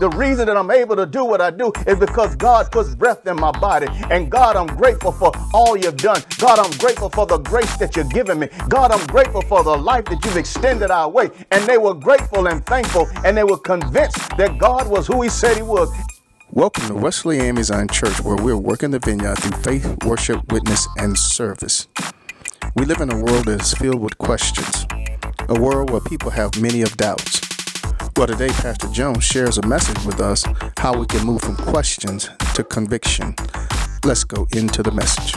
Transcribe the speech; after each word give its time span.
The 0.00 0.08
reason 0.08 0.46
that 0.46 0.56
I'm 0.56 0.70
able 0.70 0.96
to 0.96 1.04
do 1.04 1.26
what 1.26 1.42
I 1.42 1.50
do 1.50 1.70
is 1.86 1.98
because 1.98 2.34
God 2.34 2.72
puts 2.72 2.94
breath 2.94 3.26
in 3.26 3.36
my 3.36 3.50
body. 3.50 3.86
And 4.10 4.30
God, 4.30 4.56
I'm 4.56 4.74
grateful 4.78 5.12
for 5.12 5.30
all 5.52 5.76
you've 5.76 5.98
done. 5.98 6.22
God, 6.38 6.58
I'm 6.58 6.70
grateful 6.78 7.10
for 7.10 7.26
the 7.26 7.36
grace 7.36 7.76
that 7.76 7.94
you've 7.94 8.08
given 8.08 8.38
me. 8.38 8.48
God, 8.70 8.92
I'm 8.92 9.06
grateful 9.08 9.42
for 9.42 9.62
the 9.62 9.76
life 9.76 10.06
that 10.06 10.24
you've 10.24 10.38
extended 10.38 10.90
our 10.90 11.06
way. 11.06 11.28
And 11.50 11.62
they 11.66 11.76
were 11.76 11.92
grateful 11.92 12.46
and 12.46 12.64
thankful, 12.64 13.08
and 13.26 13.36
they 13.36 13.44
were 13.44 13.58
convinced 13.58 14.16
that 14.38 14.56
God 14.56 14.88
was 14.88 15.06
who 15.06 15.20
He 15.20 15.28
said 15.28 15.54
He 15.56 15.62
was. 15.62 15.92
Welcome 16.50 16.86
to 16.86 16.94
Wesley 16.94 17.38
AME 17.38 17.62
Zion 17.62 17.88
Church, 17.88 18.22
where 18.22 18.36
we're 18.36 18.56
working 18.56 18.92
the 18.92 19.00
vineyard 19.00 19.36
through 19.36 19.60
faith, 19.60 20.02
worship, 20.06 20.50
witness, 20.50 20.88
and 20.96 21.18
service. 21.18 21.88
We 22.74 22.86
live 22.86 23.02
in 23.02 23.12
a 23.12 23.22
world 23.22 23.44
that 23.44 23.60
is 23.60 23.74
filled 23.74 24.00
with 24.00 24.16
questions, 24.16 24.86
a 25.50 25.60
world 25.60 25.90
where 25.90 26.00
people 26.00 26.30
have 26.30 26.58
many 26.58 26.80
of 26.80 26.96
doubts. 26.96 27.49
Well, 28.16 28.26
today, 28.26 28.48
Pastor 28.48 28.88
Jones 28.88 29.24
shares 29.24 29.58
a 29.58 29.66
message 29.66 30.04
with 30.04 30.20
us 30.20 30.44
how 30.76 30.98
we 30.98 31.06
can 31.06 31.24
move 31.24 31.40
from 31.40 31.56
questions 31.56 32.28
to 32.54 32.64
conviction. 32.64 33.34
Let's 34.04 34.24
go 34.24 34.46
into 34.52 34.82
the 34.82 34.90
message. 34.90 35.34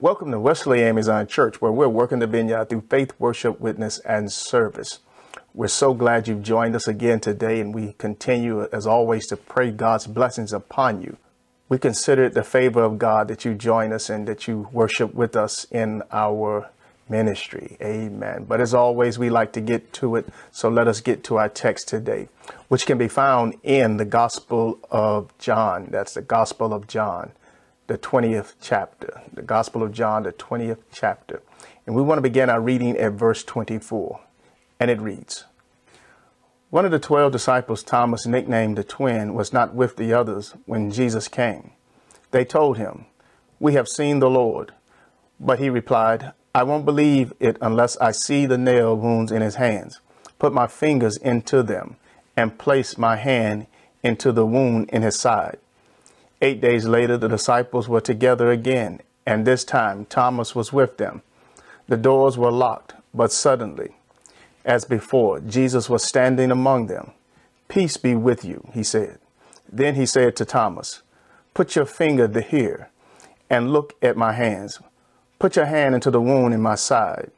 Welcome 0.00 0.30
to 0.30 0.40
Wesley 0.40 0.82
AME 0.82 1.02
Zion 1.02 1.26
Church, 1.26 1.60
where 1.60 1.72
we're 1.72 1.88
working 1.88 2.20
the 2.20 2.26
vineyard 2.26 2.68
through 2.68 2.82
faith, 2.88 3.12
worship, 3.18 3.60
witness, 3.60 3.98
and 4.00 4.30
service. 4.32 5.00
We're 5.52 5.68
so 5.68 5.94
glad 5.94 6.26
you've 6.26 6.42
joined 6.42 6.74
us 6.74 6.88
again 6.88 7.20
today, 7.20 7.60
and 7.60 7.74
we 7.74 7.94
continue, 7.94 8.68
as 8.72 8.86
always, 8.86 9.26
to 9.28 9.36
pray 9.36 9.70
God's 9.70 10.06
blessings 10.06 10.52
upon 10.52 11.02
you. 11.02 11.16
We 11.68 11.78
consider 11.78 12.24
it 12.24 12.34
the 12.34 12.44
favor 12.44 12.82
of 12.82 12.98
God 12.98 13.28
that 13.28 13.44
you 13.44 13.54
join 13.54 13.92
us 13.92 14.10
and 14.10 14.28
that 14.28 14.46
you 14.46 14.68
worship 14.72 15.14
with 15.14 15.34
us 15.36 15.64
in 15.70 16.02
our 16.12 16.70
ministry. 17.08 17.76
Amen. 17.82 18.44
But 18.48 18.60
as 18.60 18.74
always, 18.74 19.18
we 19.18 19.30
like 19.30 19.52
to 19.52 19.60
get 19.60 19.92
to 19.94 20.16
it, 20.16 20.28
so 20.50 20.68
let 20.68 20.88
us 20.88 21.00
get 21.00 21.24
to 21.24 21.36
our 21.36 21.48
text 21.48 21.88
today, 21.88 22.28
which 22.68 22.86
can 22.86 22.98
be 22.98 23.08
found 23.08 23.54
in 23.62 23.96
the 23.96 24.04
Gospel 24.04 24.78
of 24.90 25.36
John. 25.38 25.88
That's 25.90 26.14
the 26.14 26.22
Gospel 26.22 26.72
of 26.72 26.86
John, 26.86 27.32
the 27.86 27.98
20th 27.98 28.54
chapter. 28.60 29.22
The 29.32 29.42
Gospel 29.42 29.82
of 29.82 29.92
John, 29.92 30.22
the 30.22 30.32
20th 30.32 30.78
chapter. 30.92 31.42
And 31.86 31.94
we 31.94 32.02
want 32.02 32.18
to 32.18 32.22
begin 32.22 32.50
our 32.50 32.60
reading 32.60 32.96
at 32.96 33.12
verse 33.12 33.44
24 33.44 34.20
and 34.80 34.90
it 34.90 35.00
reads 35.00 35.44
One 36.70 36.84
of 36.84 36.90
the 36.90 36.98
twelve 36.98 37.32
disciples, 37.32 37.82
Thomas, 37.82 38.26
nicknamed 38.26 38.76
the 38.76 38.84
twin, 38.84 39.34
was 39.34 39.52
not 39.52 39.74
with 39.74 39.96
the 39.96 40.12
others 40.12 40.54
when 40.66 40.90
Jesus 40.90 41.28
came. 41.28 41.72
They 42.32 42.44
told 42.44 42.76
him, 42.76 43.06
We 43.58 43.74
have 43.74 43.88
seen 43.88 44.18
the 44.18 44.30
Lord. 44.30 44.72
But 45.40 45.58
he 45.58 45.68
replied, 45.70 46.32
I 46.56 46.62
won't 46.62 46.84
believe 46.84 47.32
it 47.40 47.56
unless 47.60 47.96
I 47.96 48.12
see 48.12 48.46
the 48.46 48.56
nail 48.56 48.96
wounds 48.96 49.32
in 49.32 49.42
his 49.42 49.56
hands, 49.56 50.00
put 50.38 50.52
my 50.52 50.68
fingers 50.68 51.16
into 51.16 51.64
them, 51.64 51.96
and 52.36 52.58
place 52.58 52.96
my 52.96 53.16
hand 53.16 53.66
into 54.04 54.30
the 54.30 54.46
wound 54.46 54.88
in 54.90 55.02
his 55.02 55.18
side. 55.18 55.58
Eight 56.40 56.60
days 56.60 56.86
later, 56.86 57.16
the 57.16 57.28
disciples 57.28 57.88
were 57.88 58.00
together 58.00 58.52
again, 58.52 59.00
and 59.26 59.44
this 59.44 59.64
time 59.64 60.04
Thomas 60.04 60.54
was 60.54 60.72
with 60.72 60.96
them. 60.98 61.22
The 61.88 61.96
doors 61.96 62.38
were 62.38 62.52
locked, 62.52 62.94
but 63.12 63.32
suddenly, 63.32 63.96
as 64.64 64.84
before, 64.84 65.40
Jesus 65.40 65.90
was 65.90 66.04
standing 66.04 66.50
among 66.52 66.86
them. 66.86 67.10
Peace 67.66 67.96
be 67.96 68.14
with 68.14 68.44
you, 68.44 68.68
he 68.72 68.84
said. 68.84 69.18
Then 69.70 69.96
he 69.96 70.06
said 70.06 70.36
to 70.36 70.44
Thomas, 70.44 71.02
Put 71.52 71.74
your 71.74 71.86
finger 71.86 72.28
here 72.40 72.90
and 73.50 73.72
look 73.72 73.94
at 74.02 74.16
my 74.16 74.32
hands. 74.32 74.78
Put 75.44 75.56
your 75.56 75.66
hand 75.66 75.94
into 75.94 76.10
the 76.10 76.22
wound 76.22 76.54
in 76.54 76.62
my 76.62 76.74
side. 76.74 77.30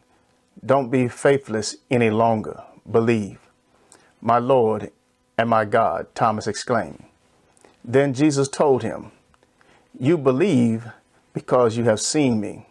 Don't 0.65 0.91
be 0.91 1.09
faithless 1.09 1.75
any 1.91 2.09
longer. 2.09 2.63
Believe. 2.89 3.41
My 4.21 4.39
Lord 4.39 4.93
and 5.37 5.51
my 5.51 5.65
God, 5.65 6.07
Thomas 6.15 6.47
exclaimed. 6.47 7.03
Then 7.85 8.15
Jesus 8.15 8.47
told 8.47 8.85
him, 8.85 9.11
You 9.99 10.17
believe 10.17 10.87
because 11.35 11.77
you 11.77 11.83
have 11.83 11.99
seen 11.99 12.41
me. 12.41 12.69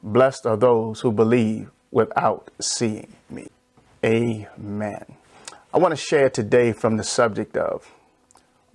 Blessed 0.00 0.46
are 0.46 0.56
those 0.56 1.00
who 1.00 1.10
believe 1.10 1.72
without 1.90 2.48
seeing 2.60 3.16
me. 3.28 3.48
Amen. 4.04 5.04
I 5.74 5.78
want 5.78 5.90
to 5.90 5.96
share 5.96 6.30
today 6.30 6.72
from 6.72 6.98
the 6.98 7.02
subject 7.02 7.56
of 7.56 7.92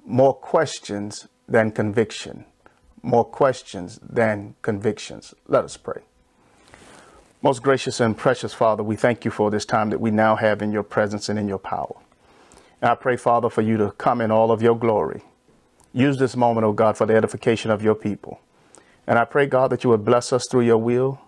more 0.06 0.34
questions 0.34 1.30
than 1.48 1.72
conviction. 1.72 2.44
More 3.04 3.26
questions 3.26 4.00
than 4.02 4.56
convictions. 4.62 5.34
Let 5.48 5.66
us 5.66 5.78
pray. 5.78 6.02
Most 7.44 7.62
gracious 7.62 8.00
and 8.00 8.18
precious 8.18 8.54
Father, 8.54 8.82
we 8.82 8.96
thank 8.96 9.26
you 9.26 9.32
for 9.32 9.52
this 9.52 9.66
time 9.66 9.90
that 9.90 10.00
we 10.00 10.10
now 10.10 10.38
have 10.38 10.62
in 10.62 10.72
your 10.72 10.84
presence 10.84 11.28
and 11.28 11.38
in 11.38 11.50
your 11.50 11.60
power. 11.60 11.94
And 12.82 12.90
I 12.90 12.96
pray, 12.96 13.18
Father, 13.18 13.50
for 13.50 13.62
you 13.62 13.76
to 13.78 13.92
come 13.92 14.22
in 14.22 14.32
all 14.32 14.50
of 14.50 14.62
your 14.62 14.78
glory. 14.78 15.22
Use 15.92 16.18
this 16.18 16.38
moment, 16.38 16.64
O 16.66 16.70
oh 16.70 16.74
God, 16.74 16.98
for 16.98 17.06
the 17.06 17.16
edification 17.16 17.70
of 17.70 17.84
your 17.84 17.96
people. 17.96 18.40
And 19.06 19.20
I 19.20 19.26
pray, 19.26 19.46
God, 19.46 19.70
that 19.72 19.84
you 19.84 19.90
would 19.90 20.06
bless 20.06 20.32
us 20.32 20.48
through 20.50 20.62
your 20.62 20.78
will. 20.78 21.22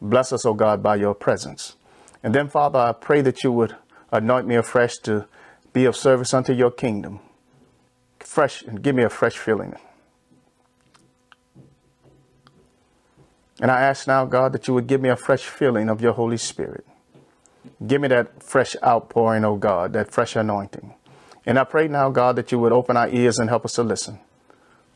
Bless 0.00 0.32
us, 0.32 0.44
O 0.44 0.50
oh 0.50 0.54
God, 0.54 0.82
by 0.82 0.96
your 0.96 1.14
presence. 1.14 1.76
And 2.22 2.34
then, 2.34 2.48
Father, 2.48 2.78
I 2.78 2.92
pray 2.92 3.22
that 3.22 3.42
you 3.42 3.50
would 3.52 3.74
anoint 4.12 4.46
me 4.46 4.54
afresh 4.54 4.96
to 5.04 5.26
be 5.72 5.86
of 5.86 5.96
service 5.96 6.32
unto 6.34 6.52
your 6.52 6.70
kingdom. 6.70 7.20
Fresh, 8.20 8.62
and 8.62 8.82
give 8.82 8.94
me 8.94 9.02
a 9.02 9.10
fresh 9.10 9.36
feeling. 9.36 9.74
And 13.64 13.70
I 13.70 13.80
ask 13.80 14.06
now, 14.06 14.26
God, 14.26 14.52
that 14.52 14.68
you 14.68 14.74
would 14.74 14.86
give 14.86 15.00
me 15.00 15.08
a 15.08 15.16
fresh 15.16 15.44
feeling 15.44 15.88
of 15.88 16.02
your 16.02 16.12
Holy 16.12 16.36
Spirit. 16.36 16.84
Give 17.86 17.98
me 17.98 18.08
that 18.08 18.42
fresh 18.42 18.76
outpouring, 18.84 19.42
oh 19.42 19.56
God, 19.56 19.94
that 19.94 20.10
fresh 20.10 20.36
anointing. 20.36 20.92
And 21.46 21.58
I 21.58 21.64
pray 21.64 21.88
now, 21.88 22.10
God, 22.10 22.36
that 22.36 22.52
you 22.52 22.58
would 22.58 22.72
open 22.72 22.98
our 22.98 23.08
ears 23.08 23.38
and 23.38 23.48
help 23.48 23.64
us 23.64 23.72
to 23.76 23.82
listen. 23.82 24.18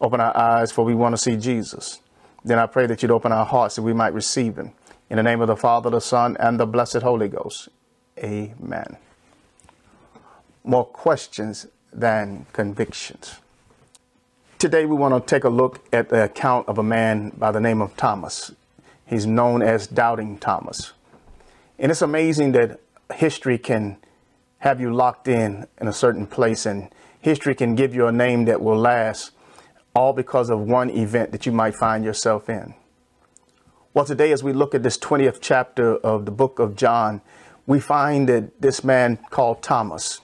Open 0.02 0.20
our 0.20 0.36
eyes, 0.36 0.70
for 0.70 0.84
we 0.84 0.94
want 0.94 1.14
to 1.14 1.16
see 1.16 1.38
Jesus. 1.38 2.00
Then 2.44 2.58
I 2.58 2.66
pray 2.66 2.84
that 2.84 3.00
you'd 3.00 3.10
open 3.10 3.32
our 3.32 3.46
hearts 3.46 3.76
that 3.76 3.82
we 3.84 3.94
might 3.94 4.12
receive 4.12 4.58
him. 4.58 4.72
In 5.08 5.16
the 5.16 5.22
name 5.22 5.40
of 5.40 5.46
the 5.48 5.56
Father, 5.56 5.88
the 5.88 6.02
Son, 6.02 6.36
and 6.38 6.60
the 6.60 6.66
blessed 6.66 7.00
Holy 7.00 7.28
Ghost. 7.28 7.70
Amen. 8.18 8.98
More 10.62 10.84
questions 10.84 11.68
than 11.90 12.44
convictions. 12.52 13.36
Today, 14.58 14.86
we 14.86 14.96
want 14.96 15.14
to 15.14 15.34
take 15.34 15.44
a 15.44 15.48
look 15.48 15.80
at 15.90 16.08
the 16.08 16.24
account 16.24 16.68
of 16.68 16.78
a 16.78 16.82
man 16.82 17.30
by 17.30 17.50
the 17.52 17.60
name 17.60 17.80
of 17.80 17.96
Thomas. 17.96 18.50
He's 19.08 19.26
known 19.26 19.62
as 19.62 19.86
Doubting 19.86 20.38
Thomas. 20.38 20.92
And 21.78 21.90
it's 21.90 22.02
amazing 22.02 22.52
that 22.52 22.80
history 23.14 23.56
can 23.56 23.96
have 24.58 24.80
you 24.80 24.92
locked 24.92 25.28
in 25.28 25.66
in 25.80 25.88
a 25.88 25.92
certain 25.92 26.26
place, 26.26 26.66
and 26.66 26.92
history 27.20 27.54
can 27.54 27.74
give 27.74 27.94
you 27.94 28.06
a 28.06 28.12
name 28.12 28.44
that 28.46 28.60
will 28.60 28.76
last, 28.76 29.30
all 29.94 30.12
because 30.12 30.50
of 30.50 30.60
one 30.60 30.90
event 30.90 31.32
that 31.32 31.46
you 31.46 31.52
might 31.52 31.74
find 31.74 32.04
yourself 32.04 32.48
in. 32.48 32.74
Well, 33.94 34.04
today, 34.04 34.32
as 34.32 34.44
we 34.44 34.52
look 34.52 34.74
at 34.74 34.82
this 34.82 34.98
20th 34.98 35.38
chapter 35.40 35.96
of 35.96 36.26
the 36.26 36.30
book 36.30 36.58
of 36.58 36.76
John, 36.76 37.22
we 37.66 37.80
find 37.80 38.28
that 38.28 38.60
this 38.60 38.84
man 38.84 39.18
called 39.30 39.62
Thomas 39.62 40.20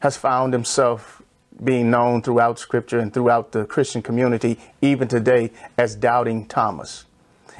has 0.00 0.16
found 0.16 0.52
himself 0.52 1.22
being 1.62 1.90
known 1.90 2.22
throughout 2.22 2.58
Scripture 2.58 2.98
and 2.98 3.12
throughout 3.12 3.52
the 3.52 3.64
Christian 3.64 4.02
community, 4.02 4.58
even 4.80 5.08
today, 5.08 5.50
as 5.76 5.94
Doubting 5.94 6.46
Thomas. 6.46 7.04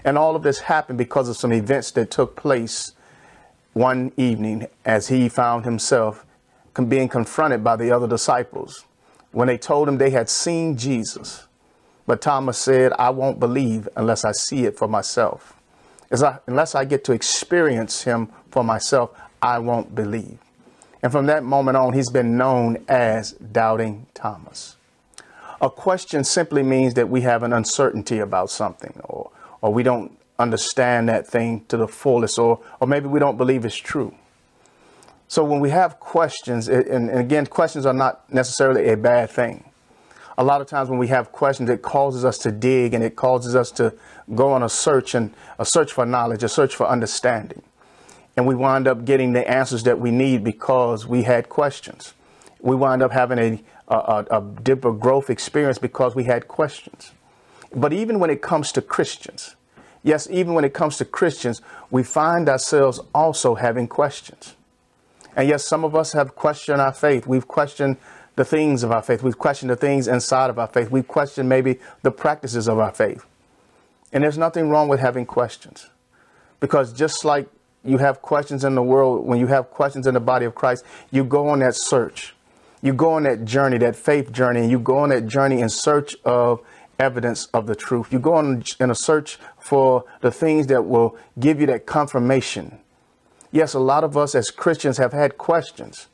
And 0.05 0.19
all 0.19 0.37
of 0.37 0.43
this 0.43 0.61
happened 0.61 0.99
because 0.99 1.29
of 1.29 1.37
some 1.37 1.53
events 1.53 1.91
that 1.93 2.11
took 2.11 2.37
place 2.37 2.93
one 3.73 4.13
evening 4.17 4.67
as 4.85 5.09
he 5.09 5.29
found 5.29 5.65
himself 5.65 6.25
being 6.89 7.09
confronted 7.09 7.63
by 7.65 7.77
the 7.77 7.91
other 7.91 8.07
disciples 8.07 8.85
when 9.33 9.49
they 9.49 9.59
told 9.59 9.89
him 9.89 9.99
they 9.99 10.11
had 10.11 10.29
seen 10.29 10.77
Jesus. 10.77 11.47
But 12.07 12.21
Thomas 12.21 12.59
said, 12.59 12.93
I 12.99 13.11
won't 13.11 13.41
believe 13.41 13.89
unless 13.97 14.25
I 14.25 14.33
see 14.33 14.65
it 14.65 14.77
for 14.77 14.87
myself. 14.87 15.55
I, 16.13 16.39
unless 16.47 16.75
I 16.75 16.85
get 16.85 17.03
to 17.05 17.13
experience 17.13 18.03
him 18.03 18.29
for 18.51 18.63
myself, 18.63 19.11
I 19.43 19.59
won't 19.59 19.95
believe. 19.95 20.39
And 21.03 21.11
from 21.11 21.27
that 21.27 21.43
moment 21.43 21.77
on, 21.77 21.93
he's 21.93 22.11
been 22.11 22.37
known 22.37 22.85
as 22.89 23.33
Doubting 23.33 24.07
Thomas. 24.15 24.77
A 25.61 25.71
question 25.71 26.25
simply 26.25 26.63
means 26.63 26.95
that 26.95 27.09
we 27.09 27.23
have 27.23 27.43
an 27.43 27.53
uncertainty 27.53 28.19
about 28.19 28.51
something, 28.51 29.01
or, 29.05 29.31
or 29.65 29.73
we 29.73 29.83
don't 29.83 30.17
understand 30.39 31.09
that 31.09 31.27
thing 31.27 31.65
to 31.69 31.77
the 31.77 31.89
fullest, 31.89 32.39
or, 32.39 32.61
or 32.81 32.87
maybe 32.87 33.07
we 33.07 33.19
don't 33.19 33.37
believe 33.37 33.65
it's 33.65 33.77
true. 33.77 34.15
So 35.29 35.45
when 35.45 35.61
we 35.61 35.71
have 35.71 35.99
questions, 35.99 36.69
and, 36.69 36.87
and 36.87 37.11
again, 37.11 37.47
questions 37.47 37.87
are 37.87 37.95
not 37.95 38.33
necessarily 38.33 38.89
a 38.89 38.97
bad 38.97 39.31
thing 39.31 39.65
a 40.37 40.45
lot 40.45 40.61
of 40.61 40.67
times 40.67 40.89
when 40.89 40.99
we 40.99 41.09
have 41.09 41.33
questions, 41.33 41.71
it 41.71 41.83
causes 41.83 42.25
us 42.25 42.39
to 42.39 42.51
dig 42.51 42.95
and 42.95 43.05
it 43.05 43.17
causes 43.17 43.55
us 43.55 43.71
to 43.73 43.95
go 44.35 44.53
on 44.53 44.63
a 44.63 44.69
search 44.69 45.15
and 45.15 45.33
a 45.59 45.65
search 45.65 45.93
for 45.93 46.05
knowledge, 46.05 46.43
a 46.43 46.49
search 46.49 46.75
for 46.75 46.89
understanding. 46.89 47.63
And 48.37 48.47
we 48.47 48.55
wind 48.55 48.89
up 48.89 49.05
getting 49.05 49.33
the 49.33 49.49
answers 49.49 49.85
that 49.85 50.01
we 50.01 50.11
need 50.11 50.43
because 50.43 51.07
we 51.07 51.23
had 51.23 51.49
questions. 51.49 52.15
We 52.61 52.75
wind 52.75 53.03
up 53.03 53.13
having 53.13 53.39
a, 53.39 53.63
a, 53.89 54.27
a 54.31 54.61
deeper 54.63 54.93
growth 54.93 55.31
experience 55.31 55.79
because 55.79 56.17
we 56.17 56.25
had 56.25 56.49
questions. 56.49 57.13
But 57.75 57.93
even 57.93 58.19
when 58.19 58.31
it 58.31 58.43
comes 58.43 58.73
to 58.73 58.83
Christians, 58.83 59.57
yes, 60.03 60.29
even 60.31 60.55
when 60.55 60.65
it 60.65 60.75
comes 60.75 60.97
to 60.99 61.05
Christians, 61.05 61.61
we 61.91 62.03
find 62.03 62.49
ourselves 62.49 63.01
also 63.15 63.57
having 63.57 63.89
questions. 63.89 64.55
And 65.37 65.49
yes, 65.49 65.67
some 65.67 65.85
of 65.85 65.97
us 65.97 66.13
have 66.13 66.37
questioned 66.37 66.81
our 66.81 66.93
faith. 66.93 67.27
We've 67.27 67.49
questioned 67.49 67.97
the 68.37 68.45
things 68.45 68.83
of 68.83 68.93
our 68.93 69.03
faith. 69.03 69.23
We've 69.23 69.39
questioned 69.39 69.71
the 69.71 69.77
things 69.77 70.09
inside 70.09 70.51
of 70.51 70.59
our 70.59 70.69
faith. 70.69 70.91
We've 70.91 71.07
questioned 71.07 71.49
maybe 71.49 71.79
the 72.03 72.11
practices 72.11 72.69
of 72.69 72.79
our 72.79 72.93
faith. 72.93 73.25
And 74.13 74.23
there's 74.23 74.39
nothing 74.39 74.69
wrong 74.69 74.89
with 74.89 75.01
having 75.01 75.27
questions. 75.27 75.89
Because 76.61 76.93
just 76.93 77.25
like 77.25 77.49
you 77.85 77.99
have 77.99 78.23
questions 78.23 78.65
in 78.65 78.75
the 78.75 78.83
world, 78.83 79.27
when 79.27 79.41
you 79.41 79.49
have 79.49 79.71
questions 79.71 80.07
in 80.07 80.15
the 80.15 80.21
body 80.21 80.47
of 80.47 80.55
Christ, 80.55 80.85
you 81.11 81.25
go 81.25 81.49
on 81.49 81.59
that 81.61 81.75
search. 81.75 82.35
You 82.81 82.93
go 82.93 83.13
on 83.13 83.25
that 83.25 83.45
journey, 83.45 83.79
that 83.79 83.97
faith 83.97 84.31
journey, 84.31 84.61
and 84.61 84.71
you 84.71 84.79
go 84.79 84.99
on 84.99 85.09
that 85.09 85.27
journey 85.27 85.61
in 85.61 85.69
search 85.69 86.15
of 86.25 86.61
evidence 86.99 87.47
of 87.47 87.67
the 87.67 87.75
truth. 87.75 88.13
You 88.13 88.19
go 88.19 88.35
on 88.35 88.63
in 88.81 88.91
a 88.91 88.95
search 88.95 89.39
for 89.59 90.05
the 90.21 90.31
things 90.31 90.67
that 90.69 90.87
will 90.87 91.17
give 91.39 91.61
you 91.61 91.67
that 91.67 91.87
confirmation. 91.87 92.79
Yes, 93.51 93.75
a 93.75 93.79
lot 93.79 94.05
of 94.05 94.17
us 94.17 94.35
as 94.35 94.51
Christians 94.51 94.99
have 94.99 95.13
had 95.13 95.39
questions. 95.39 96.09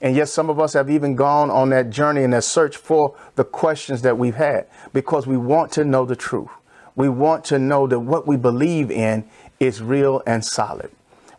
And 0.00 0.16
yes, 0.16 0.32
some 0.32 0.48
of 0.48 0.58
us 0.58 0.72
have 0.72 0.88
even 0.88 1.14
gone 1.14 1.50
on 1.50 1.70
that 1.70 1.90
journey 1.90 2.22
and 2.24 2.32
that 2.32 2.44
search 2.44 2.76
for 2.76 3.14
the 3.34 3.44
questions 3.44 4.02
that 4.02 4.16
we've 4.16 4.36
had 4.36 4.66
because 4.92 5.26
we 5.26 5.36
want 5.36 5.72
to 5.72 5.84
know 5.84 6.06
the 6.06 6.16
truth. 6.16 6.48
We 6.96 7.08
want 7.08 7.44
to 7.46 7.58
know 7.58 7.86
that 7.86 8.00
what 8.00 8.26
we 8.26 8.36
believe 8.36 8.90
in 8.90 9.28
is 9.58 9.82
real 9.82 10.22
and 10.26 10.44
solid. 10.44 10.90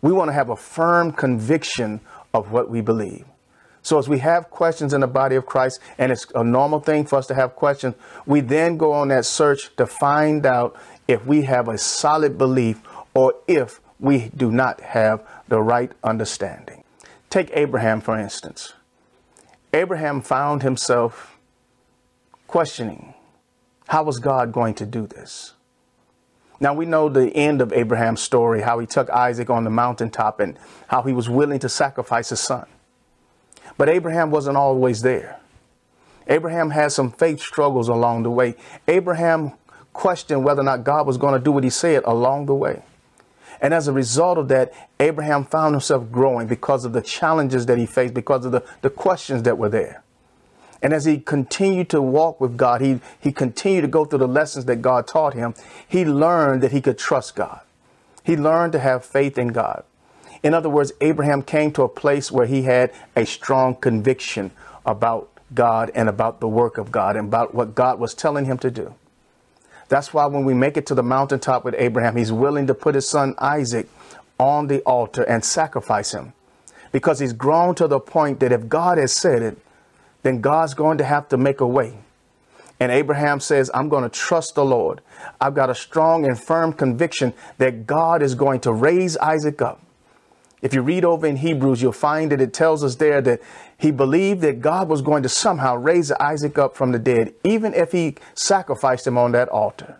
We 0.01 0.11
want 0.11 0.29
to 0.29 0.33
have 0.33 0.49
a 0.49 0.55
firm 0.55 1.11
conviction 1.11 2.01
of 2.33 2.51
what 2.51 2.69
we 2.69 2.81
believe. 2.81 3.25
So, 3.83 3.97
as 3.97 4.07
we 4.07 4.19
have 4.19 4.49
questions 4.49 4.93
in 4.93 5.01
the 5.01 5.07
body 5.07 5.35
of 5.35 5.45
Christ, 5.45 5.79
and 5.97 6.11
it's 6.11 6.27
a 6.35 6.43
normal 6.43 6.79
thing 6.79 7.05
for 7.05 7.17
us 7.17 7.27
to 7.27 7.35
have 7.35 7.55
questions, 7.55 7.95
we 8.25 8.41
then 8.41 8.77
go 8.77 8.93
on 8.93 9.07
that 9.07 9.25
search 9.25 9.75
to 9.77 9.87
find 9.87 10.45
out 10.45 10.75
if 11.07 11.25
we 11.25 11.43
have 11.43 11.67
a 11.67 11.77
solid 11.77 12.37
belief 12.37 12.81
or 13.13 13.33
if 13.47 13.81
we 13.99 14.29
do 14.35 14.51
not 14.51 14.81
have 14.81 15.27
the 15.47 15.61
right 15.61 15.91
understanding. 16.03 16.83
Take 17.29 17.49
Abraham, 17.53 18.01
for 18.01 18.17
instance. 18.19 18.73
Abraham 19.73 20.21
found 20.21 20.63
himself 20.63 21.37
questioning 22.47 23.13
how 23.87 24.03
was 24.03 24.19
God 24.19 24.51
going 24.51 24.73
to 24.75 24.85
do 24.85 25.07
this? 25.07 25.53
Now 26.59 26.73
we 26.73 26.85
know 26.85 27.09
the 27.09 27.35
end 27.35 27.61
of 27.61 27.73
Abraham's 27.73 28.21
story, 28.21 28.61
how 28.61 28.79
he 28.79 28.85
took 28.85 29.09
Isaac 29.09 29.49
on 29.49 29.63
the 29.63 29.69
mountaintop 29.69 30.39
and 30.39 30.57
how 30.87 31.01
he 31.01 31.11
was 31.11 31.27
willing 31.27 31.59
to 31.59 31.69
sacrifice 31.69 32.29
his 32.29 32.39
son. 32.39 32.67
But 33.81 33.89
Abraham 33.89 34.29
wasn't 34.29 34.57
always 34.57 35.01
there. 35.01 35.39
Abraham 36.27 36.69
had 36.69 36.91
some 36.91 37.11
faith 37.11 37.39
struggles 37.39 37.89
along 37.89 38.21
the 38.21 38.29
way. 38.29 38.53
Abraham 38.87 39.53
questioned 39.91 40.43
whether 40.43 40.61
or 40.61 40.65
not 40.65 40.83
God 40.83 41.07
was 41.07 41.17
going 41.17 41.33
to 41.33 41.43
do 41.43 41.51
what 41.51 41.63
he 41.63 41.71
said 41.71 42.03
along 42.05 42.45
the 42.45 42.53
way. 42.53 42.83
And 43.59 43.73
as 43.73 43.87
a 43.87 43.91
result 43.91 44.37
of 44.37 44.49
that, 44.49 44.71
Abraham 44.99 45.45
found 45.45 45.73
himself 45.73 46.11
growing 46.11 46.45
because 46.45 46.85
of 46.85 46.93
the 46.93 47.01
challenges 47.01 47.65
that 47.65 47.79
he 47.79 47.87
faced, 47.87 48.13
because 48.13 48.45
of 48.45 48.51
the, 48.51 48.63
the 48.83 48.91
questions 48.91 49.41
that 49.41 49.57
were 49.57 49.69
there. 49.69 50.03
And 50.83 50.93
as 50.93 51.05
he 51.05 51.17
continued 51.17 51.89
to 51.89 52.03
walk 52.03 52.39
with 52.39 52.57
God, 52.57 52.81
he, 52.81 52.99
he 53.19 53.31
continued 53.31 53.81
to 53.81 53.87
go 53.87 54.05
through 54.05 54.19
the 54.19 54.27
lessons 54.27 54.65
that 54.65 54.83
God 54.83 55.07
taught 55.07 55.33
him. 55.33 55.55
He 55.87 56.05
learned 56.05 56.61
that 56.61 56.71
he 56.71 56.81
could 56.81 56.99
trust 56.99 57.35
God. 57.35 57.61
He 58.23 58.37
learned 58.37 58.73
to 58.73 58.79
have 58.79 59.03
faith 59.03 59.39
in 59.39 59.47
God. 59.47 59.85
In 60.43 60.53
other 60.53 60.69
words, 60.69 60.91
Abraham 61.01 61.43
came 61.43 61.71
to 61.73 61.83
a 61.83 61.89
place 61.89 62.31
where 62.31 62.47
he 62.47 62.63
had 62.63 62.91
a 63.15 63.25
strong 63.25 63.75
conviction 63.75 64.51
about 64.85 65.29
God 65.53 65.91
and 65.93 66.09
about 66.09 66.39
the 66.39 66.47
work 66.47 66.77
of 66.77 66.91
God 66.91 67.15
and 67.15 67.27
about 67.27 67.53
what 67.53 67.75
God 67.75 67.99
was 67.99 68.13
telling 68.13 68.45
him 68.45 68.57
to 68.59 68.71
do. 68.71 68.95
That's 69.89 70.13
why 70.13 70.25
when 70.25 70.45
we 70.45 70.53
make 70.53 70.77
it 70.77 70.85
to 70.87 70.95
the 70.95 71.03
mountaintop 71.03 71.65
with 71.65 71.75
Abraham, 71.77 72.15
he's 72.15 72.31
willing 72.31 72.67
to 72.67 72.73
put 72.73 72.95
his 72.95 73.07
son 73.07 73.35
Isaac 73.37 73.89
on 74.39 74.67
the 74.67 74.79
altar 74.81 75.23
and 75.23 75.43
sacrifice 75.43 76.13
him 76.13 76.33
because 76.91 77.19
he's 77.19 77.33
grown 77.33 77.75
to 77.75 77.87
the 77.87 77.99
point 77.99 78.39
that 78.39 78.51
if 78.51 78.67
God 78.67 78.97
has 78.97 79.11
said 79.11 79.41
it, 79.41 79.57
then 80.23 80.41
God's 80.41 80.73
going 80.73 80.97
to 80.99 81.03
have 81.03 81.27
to 81.29 81.37
make 81.37 81.59
a 81.61 81.67
way. 81.67 81.97
And 82.79 82.91
Abraham 82.91 83.39
says, 83.39 83.69
I'm 83.73 83.89
going 83.89 84.03
to 84.03 84.09
trust 84.09 84.55
the 84.55 84.65
Lord. 84.65 85.01
I've 85.39 85.53
got 85.53 85.69
a 85.69 85.75
strong 85.75 86.25
and 86.25 86.41
firm 86.41 86.73
conviction 86.73 87.33
that 87.57 87.85
God 87.85 88.23
is 88.23 88.33
going 88.33 88.61
to 88.61 88.73
raise 88.73 89.17
Isaac 89.17 89.61
up. 89.61 89.81
If 90.61 90.75
you 90.75 90.81
read 90.81 91.03
over 91.03 91.25
in 91.25 91.37
Hebrews, 91.37 91.81
you'll 91.81 91.91
find 91.91 92.31
that 92.31 92.41
it 92.41 92.53
tells 92.53 92.83
us 92.83 92.95
there 92.95 93.19
that 93.21 93.41
he 93.77 93.89
believed 93.91 94.41
that 94.41 94.61
God 94.61 94.89
was 94.89 95.01
going 95.01 95.23
to 95.23 95.29
somehow 95.29 95.75
raise 95.75 96.11
Isaac 96.11 96.57
up 96.59 96.75
from 96.75 96.91
the 96.91 96.99
dead, 96.99 97.33
even 97.43 97.73
if 97.73 97.91
he 97.91 98.15
sacrificed 98.35 99.07
him 99.07 99.17
on 99.17 99.31
that 99.31 99.49
altar. 99.49 99.99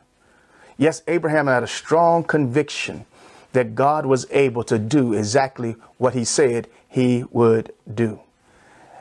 Yes, 0.77 1.01
Abraham 1.07 1.47
had 1.47 1.63
a 1.63 1.67
strong 1.67 2.23
conviction 2.23 3.05
that 3.53 3.75
God 3.75 4.05
was 4.05 4.27
able 4.31 4.63
to 4.65 4.77
do 4.77 5.13
exactly 5.13 5.75
what 5.97 6.13
he 6.13 6.23
said 6.23 6.67
he 6.87 7.25
would 7.31 7.73
do. 7.91 8.19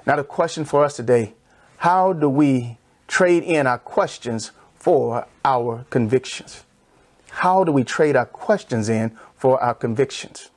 Now, 0.06 0.16
the 0.16 0.24
question 0.24 0.64
for 0.64 0.84
us 0.84 0.96
today 0.96 1.34
how 1.78 2.12
do 2.12 2.28
we 2.28 2.78
trade 3.06 3.42
in 3.42 3.66
our 3.66 3.78
questions 3.78 4.52
for 4.74 5.26
our 5.44 5.84
convictions? 5.90 6.64
How 7.30 7.64
do 7.64 7.72
we 7.72 7.84
trade 7.84 8.16
our 8.16 8.26
questions 8.26 8.88
in 8.88 9.16
for 9.34 9.62
our 9.62 9.74
convictions? 9.74 10.50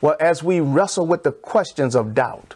Well, 0.00 0.16
as 0.20 0.42
we 0.42 0.60
wrestle 0.60 1.06
with 1.06 1.22
the 1.22 1.32
questions 1.32 1.94
of 1.94 2.14
doubt, 2.14 2.54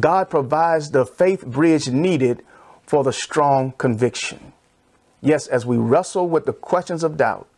God 0.00 0.28
provides 0.28 0.90
the 0.90 1.06
faith 1.06 1.46
bridge 1.46 1.88
needed 1.88 2.42
for 2.84 3.04
the 3.04 3.12
strong 3.12 3.72
conviction. 3.78 4.52
Yes, 5.20 5.46
as 5.46 5.64
we 5.64 5.76
wrestle 5.76 6.28
with 6.28 6.44
the 6.44 6.52
questions 6.52 7.02
of 7.02 7.16
doubt, 7.16 7.48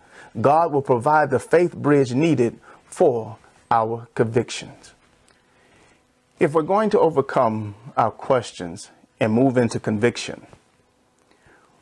God 0.41 0.73
will 0.73 0.83
provide 0.83 1.31
the 1.31 1.39
faith 1.39 1.75
bridge 1.75 2.13
needed 2.13 2.61
for 2.85 3.39
our 3.71 4.07
convictions. 4.15 4.93
If 6.39 6.53
we're 6.53 6.63
going 6.63 6.91
to 6.91 7.01
overcome 7.01 7.75
our 7.97 8.11
questions 8.11 8.91
and 9.19 9.33
move 9.33 9.57
into 9.57 9.81
conviction, 9.81 10.47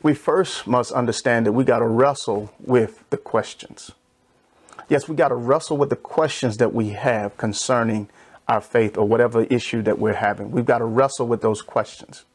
we 0.01 0.13
first 0.13 0.65
must 0.65 0.91
understand 0.91 1.45
that 1.45 1.51
we 1.51 1.63
got 1.63 1.79
to 1.79 1.87
wrestle 1.87 2.53
with 2.59 3.03
the 3.09 3.17
questions. 3.17 3.91
Yes, 4.87 5.07
we 5.07 5.15
got 5.15 5.29
to 5.29 5.35
wrestle 5.35 5.77
with 5.77 5.89
the 5.89 5.95
questions 5.95 6.57
that 6.57 6.73
we 6.73 6.89
have 6.89 7.37
concerning 7.37 8.09
our 8.47 8.61
faith 8.61 8.97
or 8.97 9.07
whatever 9.07 9.43
issue 9.43 9.81
that 9.81 9.97
we're 9.97 10.13
having. 10.13 10.51
We've 10.51 10.65
got 10.65 10.77
to 10.79 10.85
wrestle 10.85 11.27
with 11.27 11.41
those 11.41 11.61
questions. 11.61 12.25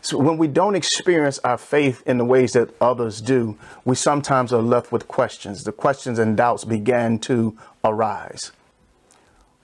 So 0.00 0.18
when 0.18 0.36
we 0.36 0.48
don't 0.48 0.74
experience 0.74 1.38
our 1.40 1.56
faith 1.56 2.02
in 2.06 2.18
the 2.18 2.24
ways 2.24 2.52
that 2.52 2.70
others 2.80 3.20
do, 3.22 3.58
we 3.84 3.94
sometimes 3.94 4.52
are 4.52 4.62
left 4.62 4.92
with 4.92 5.08
questions. 5.08 5.64
The 5.64 5.72
questions 5.72 6.18
and 6.18 6.36
doubts 6.36 6.64
began 6.64 7.18
to 7.20 7.56
arise. 7.82 8.52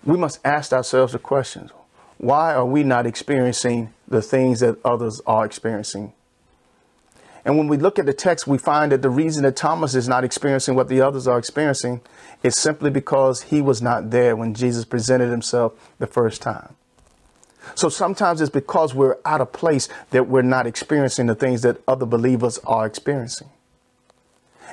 We 0.03 0.17
must 0.17 0.41
ask 0.45 0.73
ourselves 0.73 1.13
the 1.13 1.19
questions. 1.19 1.71
Why 2.17 2.55
are 2.55 2.65
we 2.65 2.83
not 2.83 3.07
experiencing 3.07 3.93
the 4.09 4.23
things 4.23 4.61
that 4.61 4.79
others 4.85 5.21
are 5.27 5.45
experiencing? 5.45 6.15
And 7.45 7.57
when 7.57 7.69
we 7.69 7.77
look 7.77 7.99
at 7.99 8.07
the 8.07 8.13
text, 8.13 8.47
we 8.47 8.59
find 8.59 8.93
that 8.93 9.03
the 9.03 9.11
reason 9.11 9.45
that 9.45 9.57
Thomas 9.57 9.95
is 9.95 10.09
not 10.09 10.25
experiencing 10.25 10.75
what 10.75 10.89
the 10.89 11.01
others 11.01 11.27
are 11.27 11.39
experiencing 11.39 12.01
is 12.43 12.57
simply 12.57 12.91
because 12.91 13.43
he 13.43 13.61
was 13.61 13.81
not 13.81 14.11
there 14.11 14.37
when 14.37 14.55
Jesus 14.55 14.85
presented 14.85 15.31
himself 15.31 15.73
the 15.99 16.07
first 16.07 16.43
time. 16.43 16.77
So 17.75 17.89
sometimes 17.89 18.41
it's 18.41 18.51
because 18.51 18.95
we're 18.95 19.19
out 19.25 19.41
of 19.41 19.53
place 19.53 19.89
that 20.11 20.29
we're 20.29 20.43
not 20.43 20.67
experiencing 20.67 21.27
the 21.27 21.35
things 21.35 21.63
that 21.63 21.81
other 21.87 22.07
believers 22.07 22.59
are 22.67 22.87
experiencing. 22.87 23.49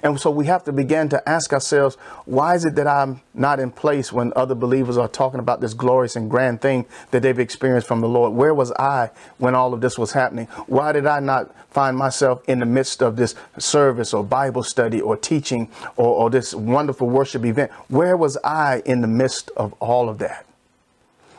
And 0.04 0.20
so 0.20 0.30
we 0.30 0.46
have 0.46 0.64
to 0.66 0.72
begin 0.72 1.10
to 1.10 1.30
ask 1.30 1.54
ourselves, 1.54 1.96
why 2.26 2.56
is 2.56 2.66
it 2.66 2.76
that 2.76 2.88
I'm 2.88 3.22
not 3.34 3.60
in 3.60 3.72
place 3.72 4.12
when 4.12 4.32
other 4.36 4.56
believers 4.56 4.98
are 4.98 5.08
talking 5.08 5.40
about 5.40 5.62
this 5.62 5.74
glorious 5.74 6.16
and 6.16 6.30
grand 6.30 6.62
thing 6.62 6.86
that 7.12 7.22
they've 7.22 7.40
experienced 7.40 7.88
from 7.88 8.02
the 8.02 8.10
Lord? 8.10 8.34
Where 8.34 8.54
was 8.54 8.72
I 8.74 9.12
when 9.38 9.56
all 9.56 9.74
of 9.74 9.82
this 9.82 9.98
was 9.98 10.12
happening? 10.12 10.46
Why 10.68 10.92
did 10.92 11.06
I 11.06 11.20
not 11.20 11.54
find 11.72 11.98
myself 11.98 12.42
in 12.48 12.60
the 12.60 12.66
midst 12.66 13.02
of 13.02 13.16
this 13.16 13.36
service 13.58 14.14
or 14.14 14.24
Bible 14.24 14.64
study 14.64 15.02
or 15.02 15.18
teaching 15.18 15.70
or, 15.96 16.08
or 16.08 16.30
this 16.30 16.54
wonderful 16.54 17.10
worship 17.10 17.46
event? 17.46 17.72
Where 17.88 18.18
was 18.18 18.38
I 18.44 18.82
in 18.86 19.02
the 19.02 19.08
midst 19.08 19.52
of 19.58 19.74
all 19.74 20.10
of 20.10 20.20
that? 20.20 20.46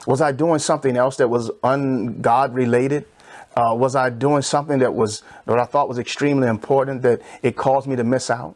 Was 0.06 0.20
I 0.20 0.32
doing 0.32 0.58
something 0.58 0.96
else 0.96 1.16
that 1.16 1.28
was 1.28 1.50
ungod 1.62 2.54
related? 2.54 3.04
Uh, 3.58 3.74
was 3.74 3.96
I 3.96 4.08
doing 4.08 4.42
something 4.42 4.78
that 4.78 4.94
was 4.94 5.24
that 5.46 5.58
I 5.58 5.64
thought 5.64 5.88
was 5.88 5.98
extremely 5.98 6.46
important 6.46 7.02
that 7.02 7.20
it 7.42 7.56
caused 7.56 7.88
me 7.88 7.96
to 7.96 8.04
miss 8.04 8.30
out? 8.30 8.54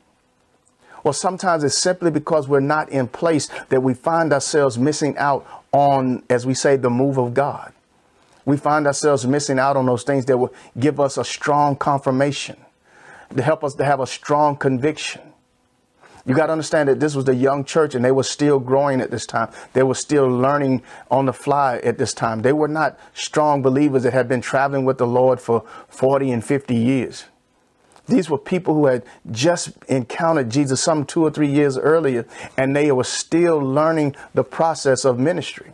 Well, 1.02 1.12
sometimes 1.12 1.64
it's 1.64 1.76
simply 1.76 2.12
because 2.12 2.46
we're 2.46 2.60
not 2.60 2.88
in 2.88 3.08
place 3.08 3.48
that 3.70 3.82
we 3.82 3.94
find 3.94 4.32
ourselves 4.32 4.78
missing 4.78 5.18
out 5.18 5.44
on, 5.72 6.22
as 6.30 6.46
we 6.46 6.54
say, 6.54 6.76
the 6.76 6.88
move 6.88 7.18
of 7.18 7.34
God. 7.34 7.72
We 8.44 8.56
find 8.56 8.86
ourselves 8.86 9.26
missing 9.26 9.58
out 9.58 9.76
on 9.76 9.86
those 9.86 10.04
things 10.04 10.24
that 10.26 10.38
will 10.38 10.54
give 10.78 11.00
us 11.00 11.18
a 11.18 11.24
strong 11.24 11.74
confirmation, 11.74 12.56
to 13.34 13.42
help 13.42 13.64
us 13.64 13.74
to 13.74 13.84
have 13.84 13.98
a 13.98 14.06
strong 14.06 14.54
conviction. 14.54 15.31
You 16.24 16.34
got 16.34 16.46
to 16.46 16.52
understand 16.52 16.88
that 16.88 17.00
this 17.00 17.16
was 17.16 17.24
the 17.24 17.34
young 17.34 17.64
church 17.64 17.94
and 17.94 18.04
they 18.04 18.12
were 18.12 18.22
still 18.22 18.60
growing 18.60 19.00
at 19.00 19.10
this 19.10 19.26
time. 19.26 19.50
They 19.72 19.82
were 19.82 19.94
still 19.94 20.28
learning 20.28 20.82
on 21.10 21.26
the 21.26 21.32
fly 21.32 21.78
at 21.78 21.98
this 21.98 22.14
time. 22.14 22.42
They 22.42 22.52
were 22.52 22.68
not 22.68 22.98
strong 23.12 23.60
believers 23.60 24.04
that 24.04 24.12
had 24.12 24.28
been 24.28 24.40
traveling 24.40 24.84
with 24.84 24.98
the 24.98 25.06
Lord 25.06 25.40
for 25.40 25.64
40 25.88 26.30
and 26.30 26.44
50 26.44 26.76
years. 26.76 27.24
These 28.06 28.28
were 28.28 28.38
people 28.38 28.74
who 28.74 28.86
had 28.86 29.04
just 29.30 29.70
encountered 29.88 30.50
Jesus 30.50 30.82
some 30.82 31.04
two 31.04 31.22
or 31.22 31.30
three 31.30 31.48
years 31.48 31.78
earlier, 31.78 32.26
and 32.56 32.74
they 32.74 32.90
were 32.90 33.04
still 33.04 33.58
learning 33.58 34.16
the 34.34 34.44
process 34.44 35.04
of 35.04 35.18
ministry. 35.18 35.72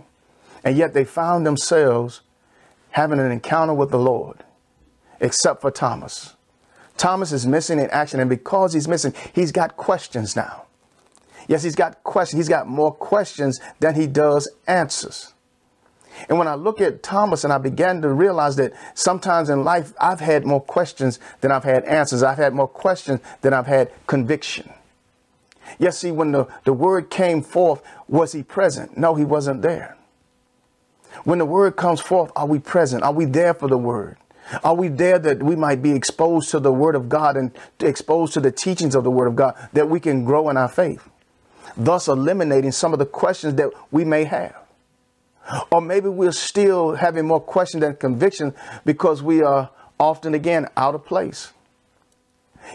And 0.63 0.77
yet 0.77 0.93
they 0.93 1.05
found 1.05 1.47
themselves 1.47 2.21
having 2.91 3.19
an 3.19 3.31
encounter 3.31 3.75
with 3.75 3.91
the 3.91 3.99
Lord, 3.99 4.45
except 5.21 5.63
for 5.63 5.71
Thomas. 5.71 6.35
Thomas 6.99 7.33
is 7.33 7.47
missing 7.47 7.79
in 7.79 7.89
action, 7.91 8.21
and 8.21 8.29
because 8.29 8.73
he's 8.73 8.89
missing, 8.89 9.15
he's 9.33 9.53
got 9.53 9.77
questions 9.77 10.37
now. 10.37 10.65
Yes, 11.47 11.63
he's 11.63 11.77
got 11.77 12.03
questions. 12.05 12.39
He's 12.39 12.49
got 12.49 12.69
more 12.69 12.93
questions 12.93 13.59
than 13.81 13.95
he 13.95 14.07
does 14.07 14.49
answers. 14.67 15.33
And 16.29 16.39
when 16.39 16.49
I 16.49 16.55
look 16.55 16.81
at 16.81 17.03
Thomas 17.03 17.45
and 17.45 17.53
I 17.53 17.59
began 17.59 18.03
to 18.03 18.09
realize 18.09 18.57
that 18.57 18.73
sometimes 18.95 19.49
in 19.49 19.65
life 19.65 19.93
I've 20.01 20.21
had 20.21 20.45
more 20.45 20.61
questions 20.61 21.21
than 21.41 21.53
I've 21.53 21.65
had 21.65 21.85
answers. 21.85 22.23
I've 22.23 22.39
had 22.39 22.55
more 22.55 22.69
questions 22.69 23.21
than 23.41 23.55
I've 23.55 23.67
had 23.67 23.91
conviction. 24.07 24.71
Yes, 25.79 25.99
see, 25.99 26.11
when 26.11 26.33
the, 26.33 26.47
the 26.65 26.73
word 26.73 27.11
came 27.11 27.43
forth, 27.43 27.83
was 28.09 28.33
he 28.33 28.43
present? 28.43 28.97
No, 28.97 29.15
he 29.15 29.25
wasn't 29.25 29.63
there. 29.63 29.97
When 31.25 31.39
the 31.39 31.45
word 31.45 31.77
comes 31.77 32.01
forth, 32.01 32.33
are 32.35 32.47
we 32.47 32.59
present? 32.59 33.03
Are 33.03 33.13
we 33.13 33.25
there 33.25 33.55
for 33.55 33.69
the 33.69 33.79
word? 33.79 34.17
Are 34.65 34.75
we 34.75 34.89
there 34.89 35.19
that 35.19 35.43
we 35.43 35.57
might 35.57 35.83
be 35.83 35.93
exposed 35.93 36.51
to 36.51 36.61
the 36.61 36.73
word 36.73 36.95
of 36.95 37.09
God 37.09 37.37
and 37.37 37.51
exposed 37.81 38.33
to 38.35 38.41
the 38.41 38.51
teachings 38.51 38.95
of 38.95 39.05
the 39.05 39.11
word 39.11 39.27
of 39.27 39.37
God 39.37 39.55
that 39.73 39.89
we 39.89 40.01
can 40.01 40.25
grow 40.25 40.49
in 40.49 40.57
our 40.57 40.69
faith? 40.69 41.09
Thus 41.77 42.09
eliminating 42.09 42.73
some 42.73 42.93
of 42.93 42.99
the 42.99 43.07
questions 43.07 43.55
that 43.55 43.71
we 43.91 44.05
may 44.05 44.25
have. 44.25 44.57
Or 45.71 45.81
maybe 45.81 46.09
we're 46.09 46.33
still 46.33 46.95
having 46.95 47.27
more 47.27 47.41
questions 47.41 47.83
than 47.83 47.97
conviction 47.97 48.55
because 48.85 49.23
we 49.23 49.43
are 49.43 49.71
often 49.99 50.35
again 50.35 50.67
out 50.77 50.95
of 50.95 51.05
place. 51.05 51.53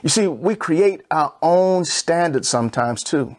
You 0.01 0.09
see, 0.09 0.27
we 0.27 0.55
create 0.55 1.01
our 1.11 1.33
own 1.41 1.85
standards 1.85 2.47
sometimes 2.47 3.03
too. 3.03 3.35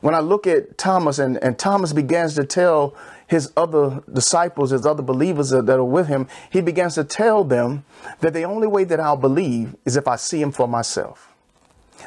When 0.00 0.14
I 0.14 0.20
look 0.20 0.46
at 0.46 0.78
Thomas 0.78 1.18
and, 1.18 1.36
and 1.42 1.58
Thomas 1.58 1.92
begins 1.92 2.34
to 2.36 2.44
tell 2.44 2.94
his 3.26 3.52
other 3.56 4.02
disciples, 4.12 4.70
his 4.70 4.86
other 4.86 5.02
believers 5.02 5.50
that, 5.50 5.68
are 5.68 5.84
with 5.84 6.08
him, 6.08 6.26
he 6.50 6.60
begins 6.60 6.94
to 6.94 7.04
tell 7.04 7.44
them 7.44 7.84
that 8.20 8.32
the 8.32 8.44
only 8.44 8.66
way 8.66 8.84
that 8.84 8.98
I'll 8.98 9.16
believe 9.16 9.76
is 9.84 9.96
if 9.96 10.08
I 10.08 10.16
see 10.16 10.40
him 10.40 10.52
for 10.52 10.66
myself. 10.66 11.28